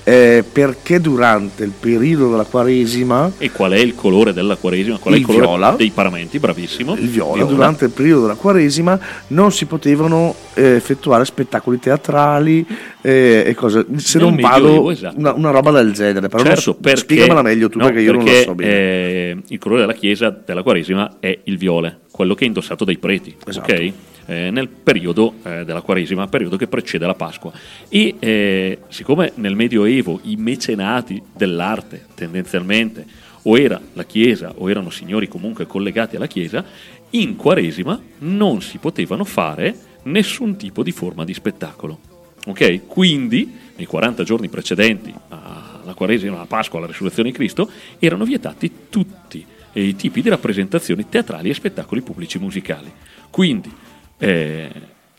[0.05, 4.97] eh, perché durante il periodo della Quaresima E qual è il colore della Quaresima?
[4.97, 5.71] Qual è il, Il colore viola.
[5.77, 6.39] dei paramenti?
[6.39, 6.93] Bravissimo.
[6.95, 8.97] il viola, durante il periodo della Quaresima
[9.27, 12.65] non si potevano eh, effettuare spettacoli teatrali
[13.01, 15.17] eh, e cose se Nel non vado esatto.
[15.19, 18.21] una, una roba del genere però Certo, perché, spiegamela meglio tu no, perché io non
[18.21, 22.33] lo perché, so bene eh, il colore della chiesa della Quaresima è il viole, quello
[22.35, 23.71] che è indossato dai preti, Esatto.
[23.71, 23.91] ok?
[24.29, 27.51] Eh, nel periodo eh, della Quaresima, periodo che precede la Pasqua.
[27.89, 33.07] E eh, siccome nel Medioevo i mecenati dell'arte tendenzialmente
[33.41, 36.63] o era la Chiesa o erano signori comunque collegati alla Chiesa,
[37.11, 41.97] in Quaresima non si potevano fare nessun tipo di forma di spettacolo.
[42.45, 42.85] Ok?
[42.85, 47.67] Quindi, nei 40 giorni precedenti alla Quaresima, alla Pasqua, alla Resurrezione di Cristo,
[47.97, 52.91] erano vietati tutti eh, i tipi di rappresentazioni teatrali e spettacoli pubblici musicali.
[53.31, 53.71] Quindi,
[54.19, 54.69] eh,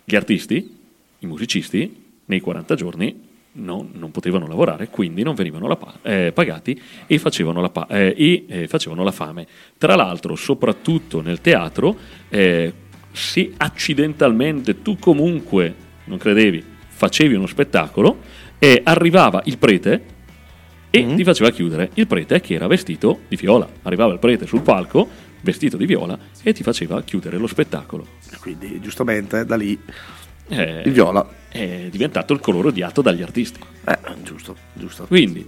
[0.05, 0.79] gli artisti,
[1.19, 6.81] i musicisti, nei 40 giorni non, non potevano lavorare, quindi non venivano pa- eh, pagati
[7.07, 9.47] e facevano, la pa- eh, e, eh, facevano la fame.
[9.77, 11.97] Tra l'altro, soprattutto nel teatro,
[12.29, 12.73] eh,
[13.11, 15.75] se accidentalmente tu comunque,
[16.05, 18.19] non credevi, facevi uno spettacolo,
[18.59, 20.19] eh, arrivava il prete
[20.91, 21.91] e ti faceva chiudere.
[21.95, 23.69] Il prete che era vestito di viola.
[23.83, 25.09] Arrivava il prete sul palco,
[25.43, 28.07] vestito di viola, e ti faceva chiudere lo spettacolo.
[28.41, 29.79] quindi giustamente da lì
[30.49, 33.61] Eh, il viola È diventato il colore odiato dagli artisti.
[33.87, 35.47] eh, giusto giusto Quindi,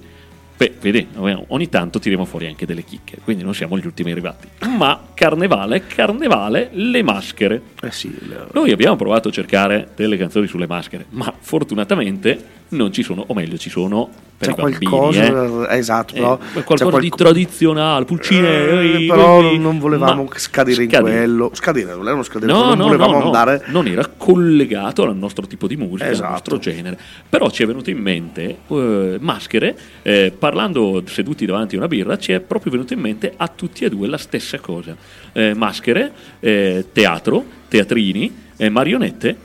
[0.55, 1.09] Beh, vedi,
[1.49, 4.47] ogni tanto tiriamo fuori anche delle chicche, quindi non siamo gli ultimi arrivati.
[4.76, 7.61] Ma carnevale, carnevale, le maschere.
[7.82, 12.93] Eh sì, le- Noi abbiamo provato a cercare delle canzoni sulle maschere, ma fortunatamente non
[12.93, 14.11] ci sono, o meglio, ci sono
[14.43, 14.91] per c'è i bambini.
[14.91, 15.79] qualcosa, eh.
[15.79, 18.49] esatto, Eh, però qualcosa c'è di tradizionale, pulcine.
[18.49, 21.16] Eh, ehi, però ehi, non volevamo scadere in scadere.
[21.18, 21.51] quello.
[21.55, 23.64] Scadere, uno scadere, No, non no, volevamo no, andare.
[23.68, 26.27] non era collegato al nostro tipo di musica, Esatto.
[26.27, 26.99] al nostro genere.
[27.29, 32.18] Però ci è venuto in mente eh, maschere, eh, parlando seduti davanti a una birra,
[32.18, 34.97] ci è proprio venuto in mente a tutti e due la stessa cosa.
[35.33, 36.11] Eh, maschere,
[36.41, 39.37] eh, teatro, teatrini, eh, marionette,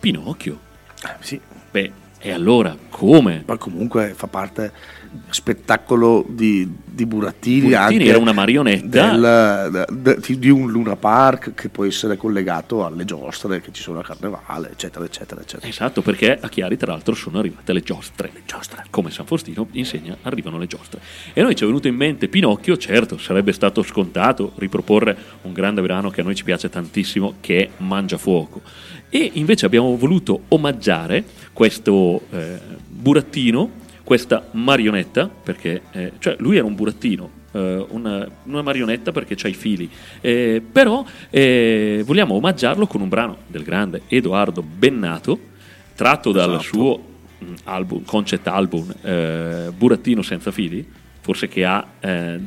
[0.00, 0.58] Pinocchio.
[1.02, 1.90] Eh, sì, Beh,
[2.26, 3.42] e allora come?
[3.44, 4.72] ma comunque fa parte
[5.30, 9.10] spettacolo di, di Burattini, Burattini era una marionetta.
[9.16, 13.82] del- de- de- di un Luna Park che può essere collegato alle giostre che ci
[13.82, 15.68] sono a Carnevale, eccetera, eccetera, eccetera.
[15.68, 18.30] Esatto, perché a Chiari tra l'altro sono arrivate le giostre.
[18.32, 18.84] Le giostre.
[18.90, 21.00] Come San Faustino insegna, arrivano le giostre.
[21.32, 25.52] E a noi ci è venuto in mente Pinocchio, certo, sarebbe stato scontato riproporre un
[25.52, 28.60] grande brano che a noi ci piace tantissimo, che è Mangiafuoco.
[29.08, 32.58] E invece abbiamo voluto omaggiare questo eh,
[32.88, 39.34] burattino, questa marionetta, perché eh, cioè lui era un burattino, eh, una, una marionetta perché
[39.34, 39.88] c'ha i fili,
[40.20, 45.38] Eh, però eh, vogliamo omaggiarlo con un brano del grande Edoardo Bennato,
[45.94, 46.62] tratto dal Esatto.
[46.62, 47.04] suo
[47.44, 50.86] mm, album, concept album eh, Burattino senza fili,
[51.20, 52.38] forse che ha eh,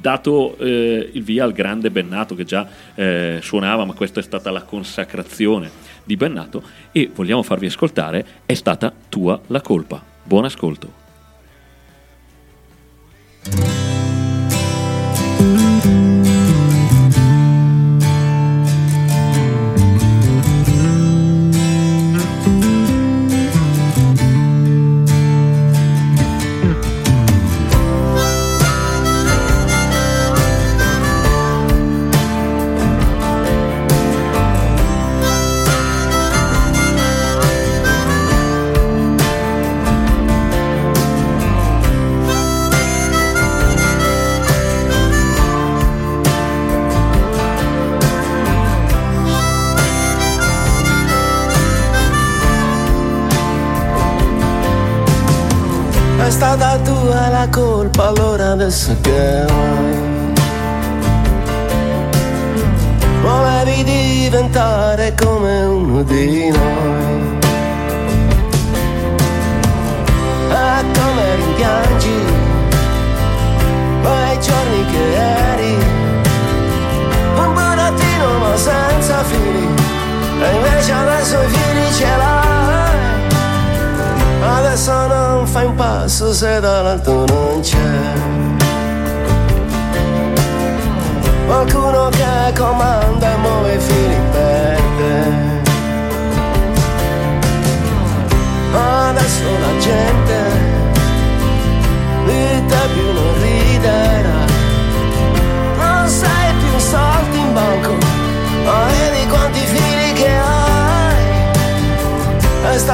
[0.00, 4.50] dato eh, il via al grande Bennato che già eh, suonava, ma questa è stata
[4.50, 5.70] la consacrazione
[6.04, 10.02] di Bennato e vogliamo farvi ascoltare È stata tua la colpa.
[10.22, 10.99] Buon ascolto.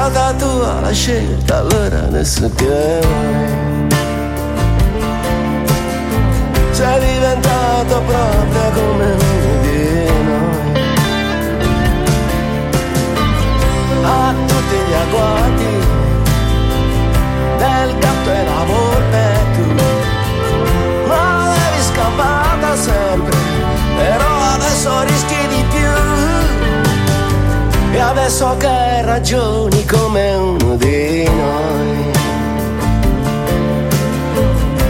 [0.09, 2.99] Stata tua la scelta, allora adesso che?
[6.71, 10.85] Sei diventato proprio come uno di noi
[14.03, 15.71] A tutti gli agguati
[17.57, 18.86] del gatto e la volpe
[28.27, 32.11] adesso che ragioni come uno di noi.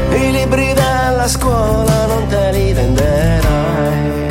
[0.10, 4.26] I libri della scuola non te li venderai.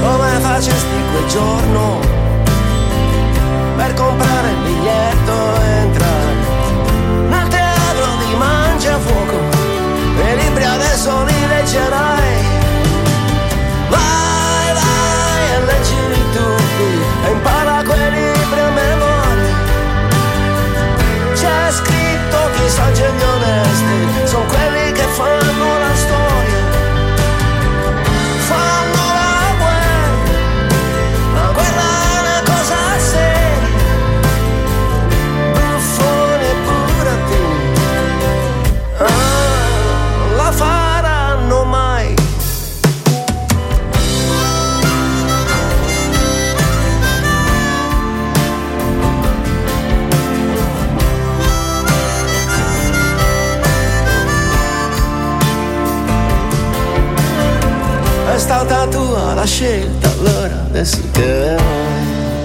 [0.00, 2.00] Come facesti quel giorno
[3.76, 6.34] Per comprare il biglietto e entrare
[7.28, 9.36] Nel teatro di Mangiafuoco?
[10.16, 12.13] I libri adesso li leggerai
[59.44, 62.42] la scelta, allora adesso che vuoi?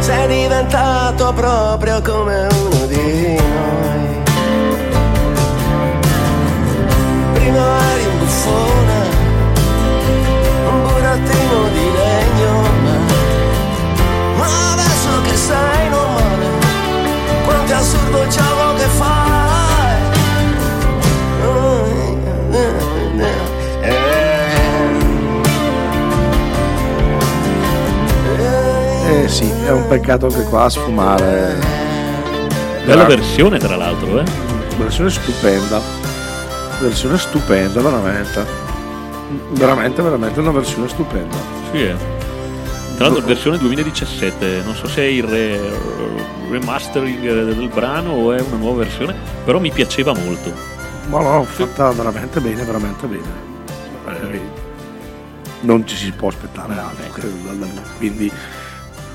[0.00, 2.57] Sei diventato proprio come uno
[29.68, 31.56] è un peccato anche qua a sfumare.
[32.86, 34.24] Bella versione, tra l'altro, eh.
[34.78, 35.78] Versione stupenda.
[36.80, 38.46] Versione stupenda, veramente.
[39.50, 41.36] Veramente, veramente una versione stupenda.
[41.70, 41.96] Sì, eh.
[42.96, 44.62] Tra l'altro, versione 2017.
[44.64, 45.70] Non so se è il re-
[46.48, 49.14] remastering del brano o è una nuova versione,
[49.44, 50.50] però mi piaceva molto.
[51.10, 53.46] Ma no, fatta veramente bene, veramente bene.
[54.32, 54.40] Eh,
[55.60, 57.28] non ci si può aspettare altro.
[57.98, 58.32] Quindi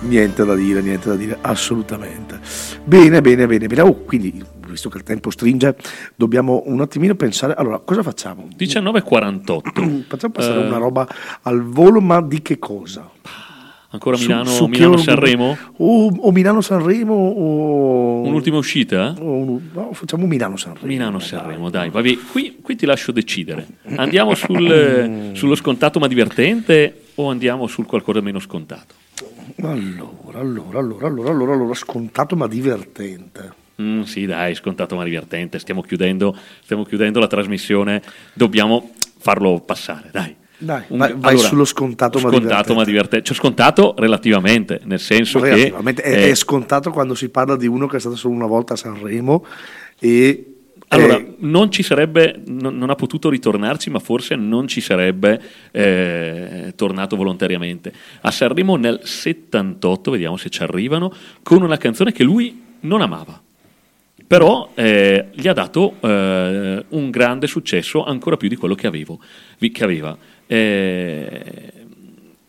[0.08, 2.40] niente da dire, niente da dire, assolutamente.
[2.84, 3.82] Bene, bene, bene, bene.
[3.82, 5.76] Oh, quindi, visto che il tempo stringe,
[6.16, 7.54] dobbiamo un attimino pensare.
[7.56, 8.48] Allora, cosa facciamo?
[8.58, 10.04] 1948.
[10.08, 11.08] Facciamo passare Eh, una roba
[11.44, 13.10] al volo, ma di che cosa?
[13.94, 15.58] Ancora Su- Milano, su che Milano Sanremo?
[15.78, 18.22] O, o Milano-Sanremo o...
[18.22, 19.14] Un'ultima uscita?
[19.20, 20.88] o un- no, facciamo Milano-Sanremo.
[20.88, 23.68] Milano Sanremo, dai, vabbè, qui, qui ti lascio decidere.
[23.98, 28.96] Andiamo sul, eh, sullo scontato ma divertente o andiamo sul qualcosa meno scontato?
[29.62, 33.62] Allora, allora, allora, allora, allora, allora, scontato ma divertente.
[33.82, 35.60] Mm, sì, dai, scontato ma divertente.
[35.60, 38.02] Stiamo chiudendo, stiamo chiudendo la trasmissione,
[38.34, 40.36] dobbiamo farlo passare, dai.
[40.58, 42.74] Dai, Un- vai, vai allora, sullo scontato, ma scontato divertente.
[42.74, 43.26] ma divertente.
[43.26, 47.68] Cioè, scontato relativamente, nel senso che Relativamente, è, eh, è scontato quando si parla di
[47.68, 49.46] uno che è stato solo una volta a Sanremo
[50.00, 50.53] e
[50.94, 55.42] Allora, eh, non ci sarebbe, non, non ha potuto ritornarci, ma forse non ci sarebbe
[55.72, 57.92] eh, tornato volontariamente.
[58.22, 63.42] A Sanremo nel 78, vediamo se ci arrivano, con una canzone che lui non amava.
[64.26, 69.20] Però eh, gli ha dato eh, un grande successo, ancora più di quello che, avevo,
[69.60, 70.18] che aveva.
[70.48, 71.72] Eh,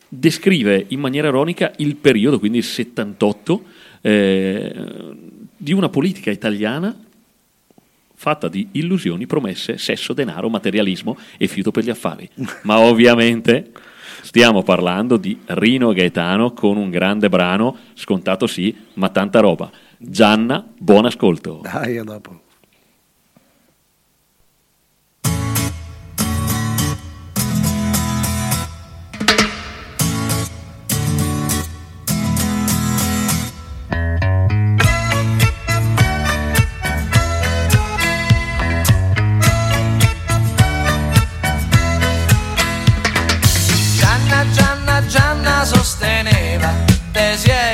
[0.08, 3.62] descrive in maniera ironica il periodo, quindi il 78,
[4.02, 4.72] eh,
[5.56, 6.96] di una politica italiana
[8.24, 12.26] fatta di illusioni, promesse, sesso, denaro, materialismo e fiuto per gli affari.
[12.62, 13.70] Ma ovviamente
[14.22, 19.70] stiamo parlando di Rino Gaetano con un grande brano, scontato sì, ma tanta roba.
[19.98, 21.60] Gianna, buon ascolto.
[21.62, 22.43] dai, a dopo.
[47.14, 47.73] there's yeah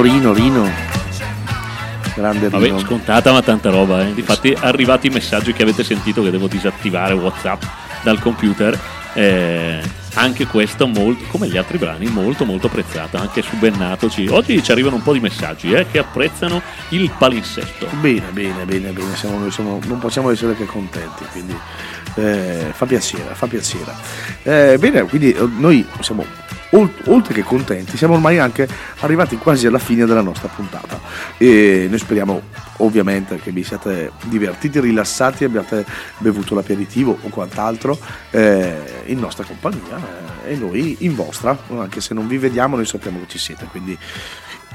[0.00, 0.70] Rino, Rino, Rino.
[2.14, 2.78] Grande Vabbè, Rino.
[2.78, 4.06] scontata ma tanta roba.
[4.06, 4.14] Eh.
[4.14, 7.62] Difatti, arrivati i messaggi che avete sentito che devo disattivare WhatsApp
[8.02, 8.78] dal computer.
[9.14, 9.80] eh,
[10.14, 13.16] anche questo, molto, come gli altri brani, molto molto apprezzato.
[13.18, 14.26] Anche su Bennatoci.
[14.28, 17.86] Oggi ci arrivano un po' di messaggi eh, che apprezzano il palinsesto.
[18.00, 19.14] Bene, bene, bene, bene.
[19.16, 21.56] Siamo, siamo- non possiamo essere che contenti, quindi
[22.16, 23.92] eh, fa piacere, fa piacere.
[24.42, 26.24] Eh, bene, quindi eh, noi siamo
[26.70, 28.68] oltre che contenti, siamo ormai anche
[29.00, 31.00] arrivati quasi alla fine della nostra puntata
[31.38, 32.42] e noi speriamo
[32.78, 35.84] ovviamente che vi siate divertiti, rilassati, abbiate
[36.18, 37.98] bevuto l'aperitivo o quant'altro
[38.30, 39.96] eh, in nostra compagnia
[40.44, 43.66] eh, e noi in vostra, anche se non vi vediamo noi sappiamo che ci siete,
[43.66, 43.96] quindi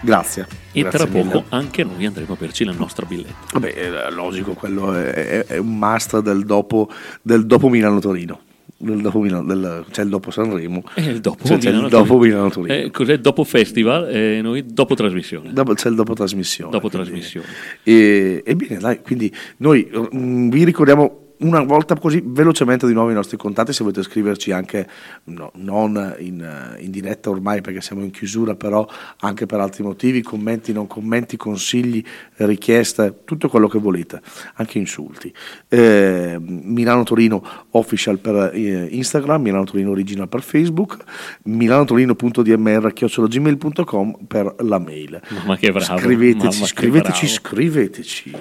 [0.01, 0.47] grazie.
[0.71, 1.43] E grazie tra poco mille.
[1.49, 3.35] anche noi andremo a perci la nostra billetta.
[3.53, 6.89] Vabbè, è logico, quello è, è- è un must del dopo,
[7.21, 8.39] del dopo Milano-Torino.
[8.75, 10.83] Del dopo Milano, del- c'è il dopo Sanremo.
[10.95, 12.25] E il dopo C'è, c'è il Milano dopo Torino.
[12.35, 12.73] Milano-Torino.
[12.73, 15.53] Eh, cos'è dopo festival e noi dopo trasmissione.
[15.53, 16.71] Dopo- c'è il dopo trasmissione.
[16.71, 17.45] Dopo quindi- trasmissione.
[17.83, 23.11] E, e bene, dai, quindi noi mm, vi ricordiamo una volta così velocemente di nuovo
[23.11, 24.87] i nostri contatti, se volete scriverci anche,
[25.25, 28.87] no, non in, in diretta ormai perché siamo in chiusura, però
[29.19, 32.03] anche per altri motivi, commenti, non commenti, consigli,
[32.37, 34.21] richieste, tutto quello che volete,
[34.55, 35.33] anche insulti.
[35.67, 40.97] Eh, Milano Torino official per eh, Instagram, Milano Torino original per Facebook,
[41.43, 45.21] milanotorino.dmr gmail.com per la mail.
[45.29, 45.99] Mamma che bravo.
[45.99, 47.33] Scriveteci, mamma che scriveteci, bravo.
[47.33, 48.31] scriveteci.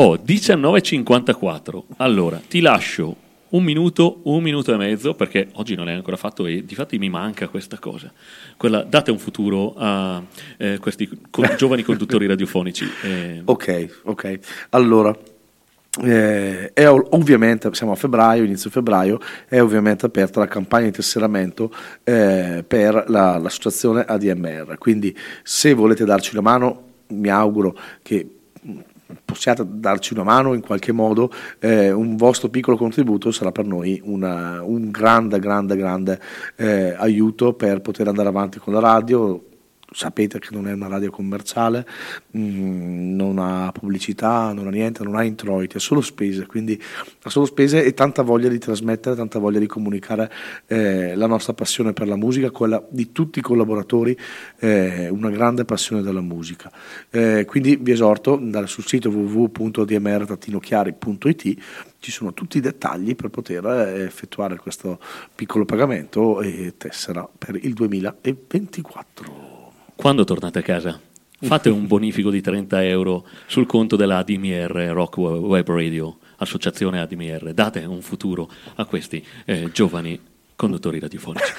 [0.00, 1.82] Oh, 19.54.
[1.96, 3.16] Allora, ti lascio
[3.48, 7.08] un minuto, un minuto e mezzo, perché oggi non l'hai ancora fatto e difatti mi
[7.08, 8.12] manca questa cosa.
[8.56, 10.22] Quella, date un futuro a
[10.56, 12.88] eh, questi co- giovani conduttori radiofonici.
[13.02, 14.38] eh, Ok, ok.
[14.70, 15.12] Allora,
[16.04, 19.18] eh, è ov- ovviamente, siamo a febbraio, inizio febbraio,
[19.48, 21.74] è ovviamente aperta la campagna di tesseramento
[22.04, 24.78] eh, per la- l'associazione ADMR.
[24.78, 28.28] Quindi se volete darci una mano, mi auguro che
[29.30, 34.00] possiate darci una mano in qualche modo, eh, un vostro piccolo contributo sarà per noi
[34.04, 36.18] una- un grande, grande, grande
[36.56, 39.47] eh, aiuto per poter andare avanti con la radio.
[39.90, 41.86] Sapete che non è una radio commerciale,
[42.36, 46.78] mm, non ha pubblicità, non ha niente, non ha introiti, ha solo spese, quindi
[47.22, 50.30] ha solo spese e tanta voglia di trasmettere, tanta voglia di comunicare
[50.66, 54.14] eh, la nostra passione per la musica, quella di tutti i collaboratori,
[54.58, 56.70] eh, una grande passione della musica.
[57.08, 61.62] Eh, quindi vi esorto andare sul sito www.dmr-chiari.it,
[61.98, 65.00] ci sono tutti i dettagli per poter eh, effettuare questo
[65.34, 69.57] piccolo pagamento e tessera per il 2024.
[69.98, 71.00] Quando tornate a casa?
[71.40, 77.52] Fate un bonifico di 30 euro sul conto della ADMR Rock Web Radio, associazione ADMR.
[77.52, 80.18] Date un futuro a questi eh, giovani
[80.54, 81.52] conduttori radiofonici.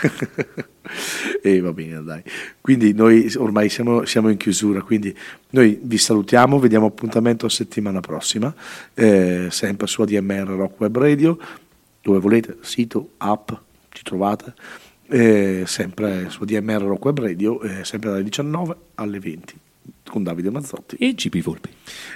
[1.44, 2.24] e va bene, dai.
[2.62, 5.14] Quindi noi ormai siamo, siamo in chiusura, quindi
[5.50, 8.56] noi vi salutiamo, vediamo appuntamento settimana prossima,
[8.94, 11.38] eh, sempre su ADMR Rock Web Radio,
[12.02, 13.52] dove volete, sito, app,
[13.90, 14.54] ci trovate,
[15.10, 19.54] eh, sempre su ADMR Rock Web Radio, eh, sempre dalle 19 alle 20
[20.10, 20.96] con Davide Mazzotti.
[20.98, 21.70] E GP Volpi.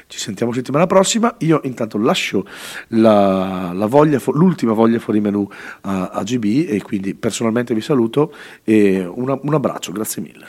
[0.07, 1.35] Ci sentiamo settimana prossima.
[1.39, 2.45] Io intanto lascio
[2.89, 5.47] la, la voglia l'ultima voglia fuori menù
[5.81, 8.33] a, a GB e quindi personalmente vi saluto
[8.63, 10.47] e una- un abbraccio, grazie mille.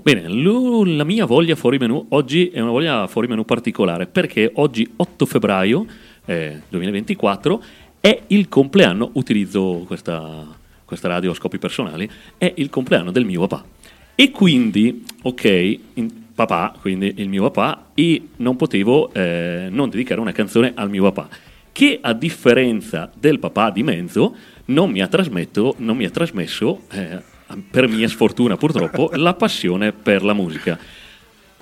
[0.00, 4.88] Bene, la mia voglia fuori menù oggi è una voglia fuori menù particolare perché oggi
[4.94, 5.84] 8 febbraio
[6.24, 7.62] eh, 2024
[7.98, 10.46] è il compleanno, utilizzo questa,
[10.86, 12.08] questa radio a scopi personali,
[12.38, 13.64] è il compleanno del mio papà.
[14.14, 20.20] E quindi, ok, in- papà, quindi il mio papà, e non potevo eh, non dedicare
[20.20, 21.28] una canzone al mio papà,
[21.72, 24.34] che a differenza del papà di mezzo
[24.66, 25.08] non mi ha,
[25.78, 27.34] non mi ha trasmesso, eh,
[27.70, 30.78] per mia sfortuna purtroppo, la passione per la musica.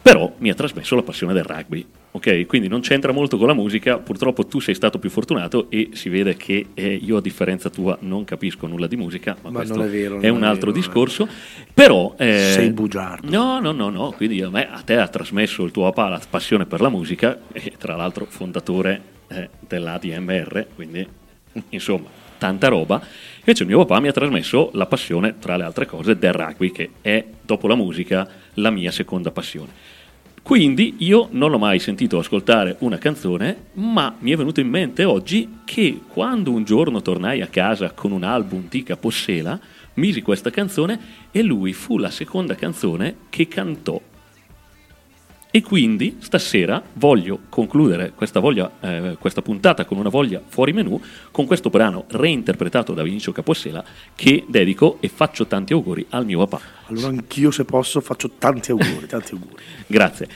[0.02, 1.86] Però mi ha trasmesso la passione del rugby,
[2.16, 2.46] ok?
[2.46, 6.08] Quindi non c'entra molto con la musica, purtroppo tu sei stato più fortunato e si
[6.08, 9.82] vede che eh, io a differenza tua non capisco nulla di musica, ma, Ma questo
[9.82, 11.28] è vero, è un è altro vero, discorso.
[11.72, 12.14] Però...
[12.16, 13.28] eh, Sei bugiardo.
[13.28, 16.20] No, no, no, no, quindi a, me, a te ha trasmesso il tuo papà la
[16.28, 21.06] passione per la musica e tra l'altro fondatore eh, dell'ADMR, quindi
[21.70, 23.02] insomma tanta roba.
[23.38, 26.70] Invece il mio papà mi ha trasmesso la passione, tra le altre cose, del rugby,
[26.70, 29.70] che è, dopo la musica, la mia seconda passione.
[30.44, 35.02] Quindi io non l'ho mai sentito ascoltare una canzone, ma mi è venuto in mente
[35.02, 39.58] oggi che quando un giorno tornai a casa con un album di Capossela,
[39.94, 43.98] misi questa canzone e lui fu la seconda canzone che cantò.
[45.56, 51.00] E quindi stasera voglio concludere questa, voglia, eh, questa puntata con una voglia fuori menù
[51.30, 53.84] con questo brano reinterpretato da Vinicio Capossela
[54.16, 56.60] che dedico e faccio tanti auguri al mio papà.
[56.86, 59.62] Allora anch'io se posso faccio tanti auguri, tanti auguri.
[59.86, 60.28] Grazie.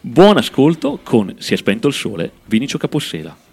[0.00, 3.43] Buon ascolto con Si è spento il sole, Vinicio Capossela.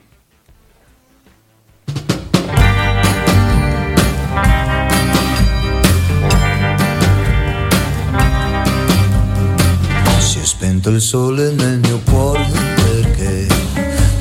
[10.81, 13.45] Spento il sole nel mio cuore perché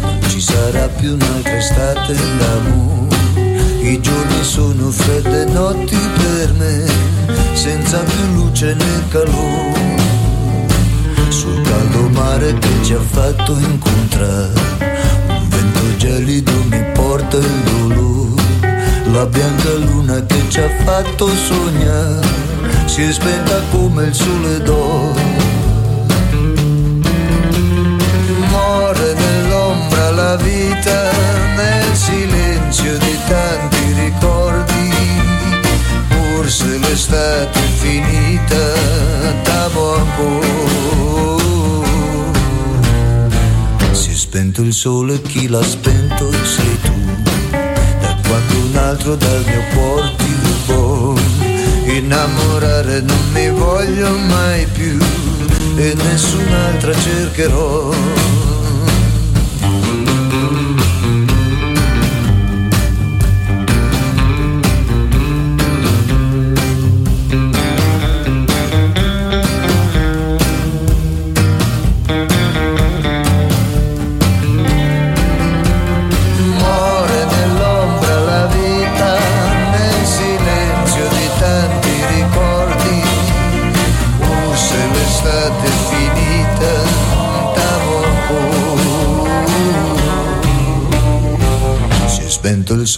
[0.03, 3.17] non ci sarà più un'altra estate d'amore.
[3.81, 6.85] I giorni sono fredde notti per me,
[7.55, 9.97] senza più luce né calore.
[11.31, 14.53] Sul caldo mare che ci ha fatto incontrare,
[15.29, 18.43] un vento gelido mi porta il dolore.
[19.13, 22.29] La bianca luna che ci ha fatto sognare,
[22.85, 25.30] si è spenta come il sole d'oro.
[30.37, 31.11] Vita,
[31.57, 34.93] nel silenzio di tanti ricordi.
[36.09, 38.62] Forse l'estate è finita,
[39.43, 40.49] t'amo ancora.
[43.93, 46.93] Si è spento il sole, chi l'ha spento sei tu.
[47.51, 51.14] Da quando un altro dal mio cuore ti rubò.
[51.87, 54.99] Innamorare non mi voglio mai più
[55.76, 58.39] e nessun'altra cercherò.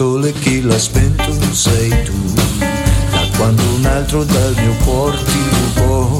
[0.03, 2.19] Sole, chi l'ha spento sei tu.
[2.59, 6.19] Da quando un altro dal mio cuore ti rubò.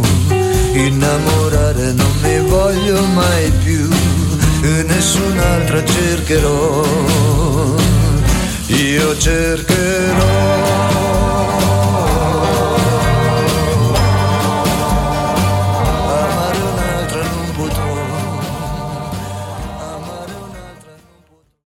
[0.73, 3.89] Innamorare non mi voglio mai più
[4.61, 6.85] e nessun'altra cercherò.
[8.67, 10.72] Io cercherò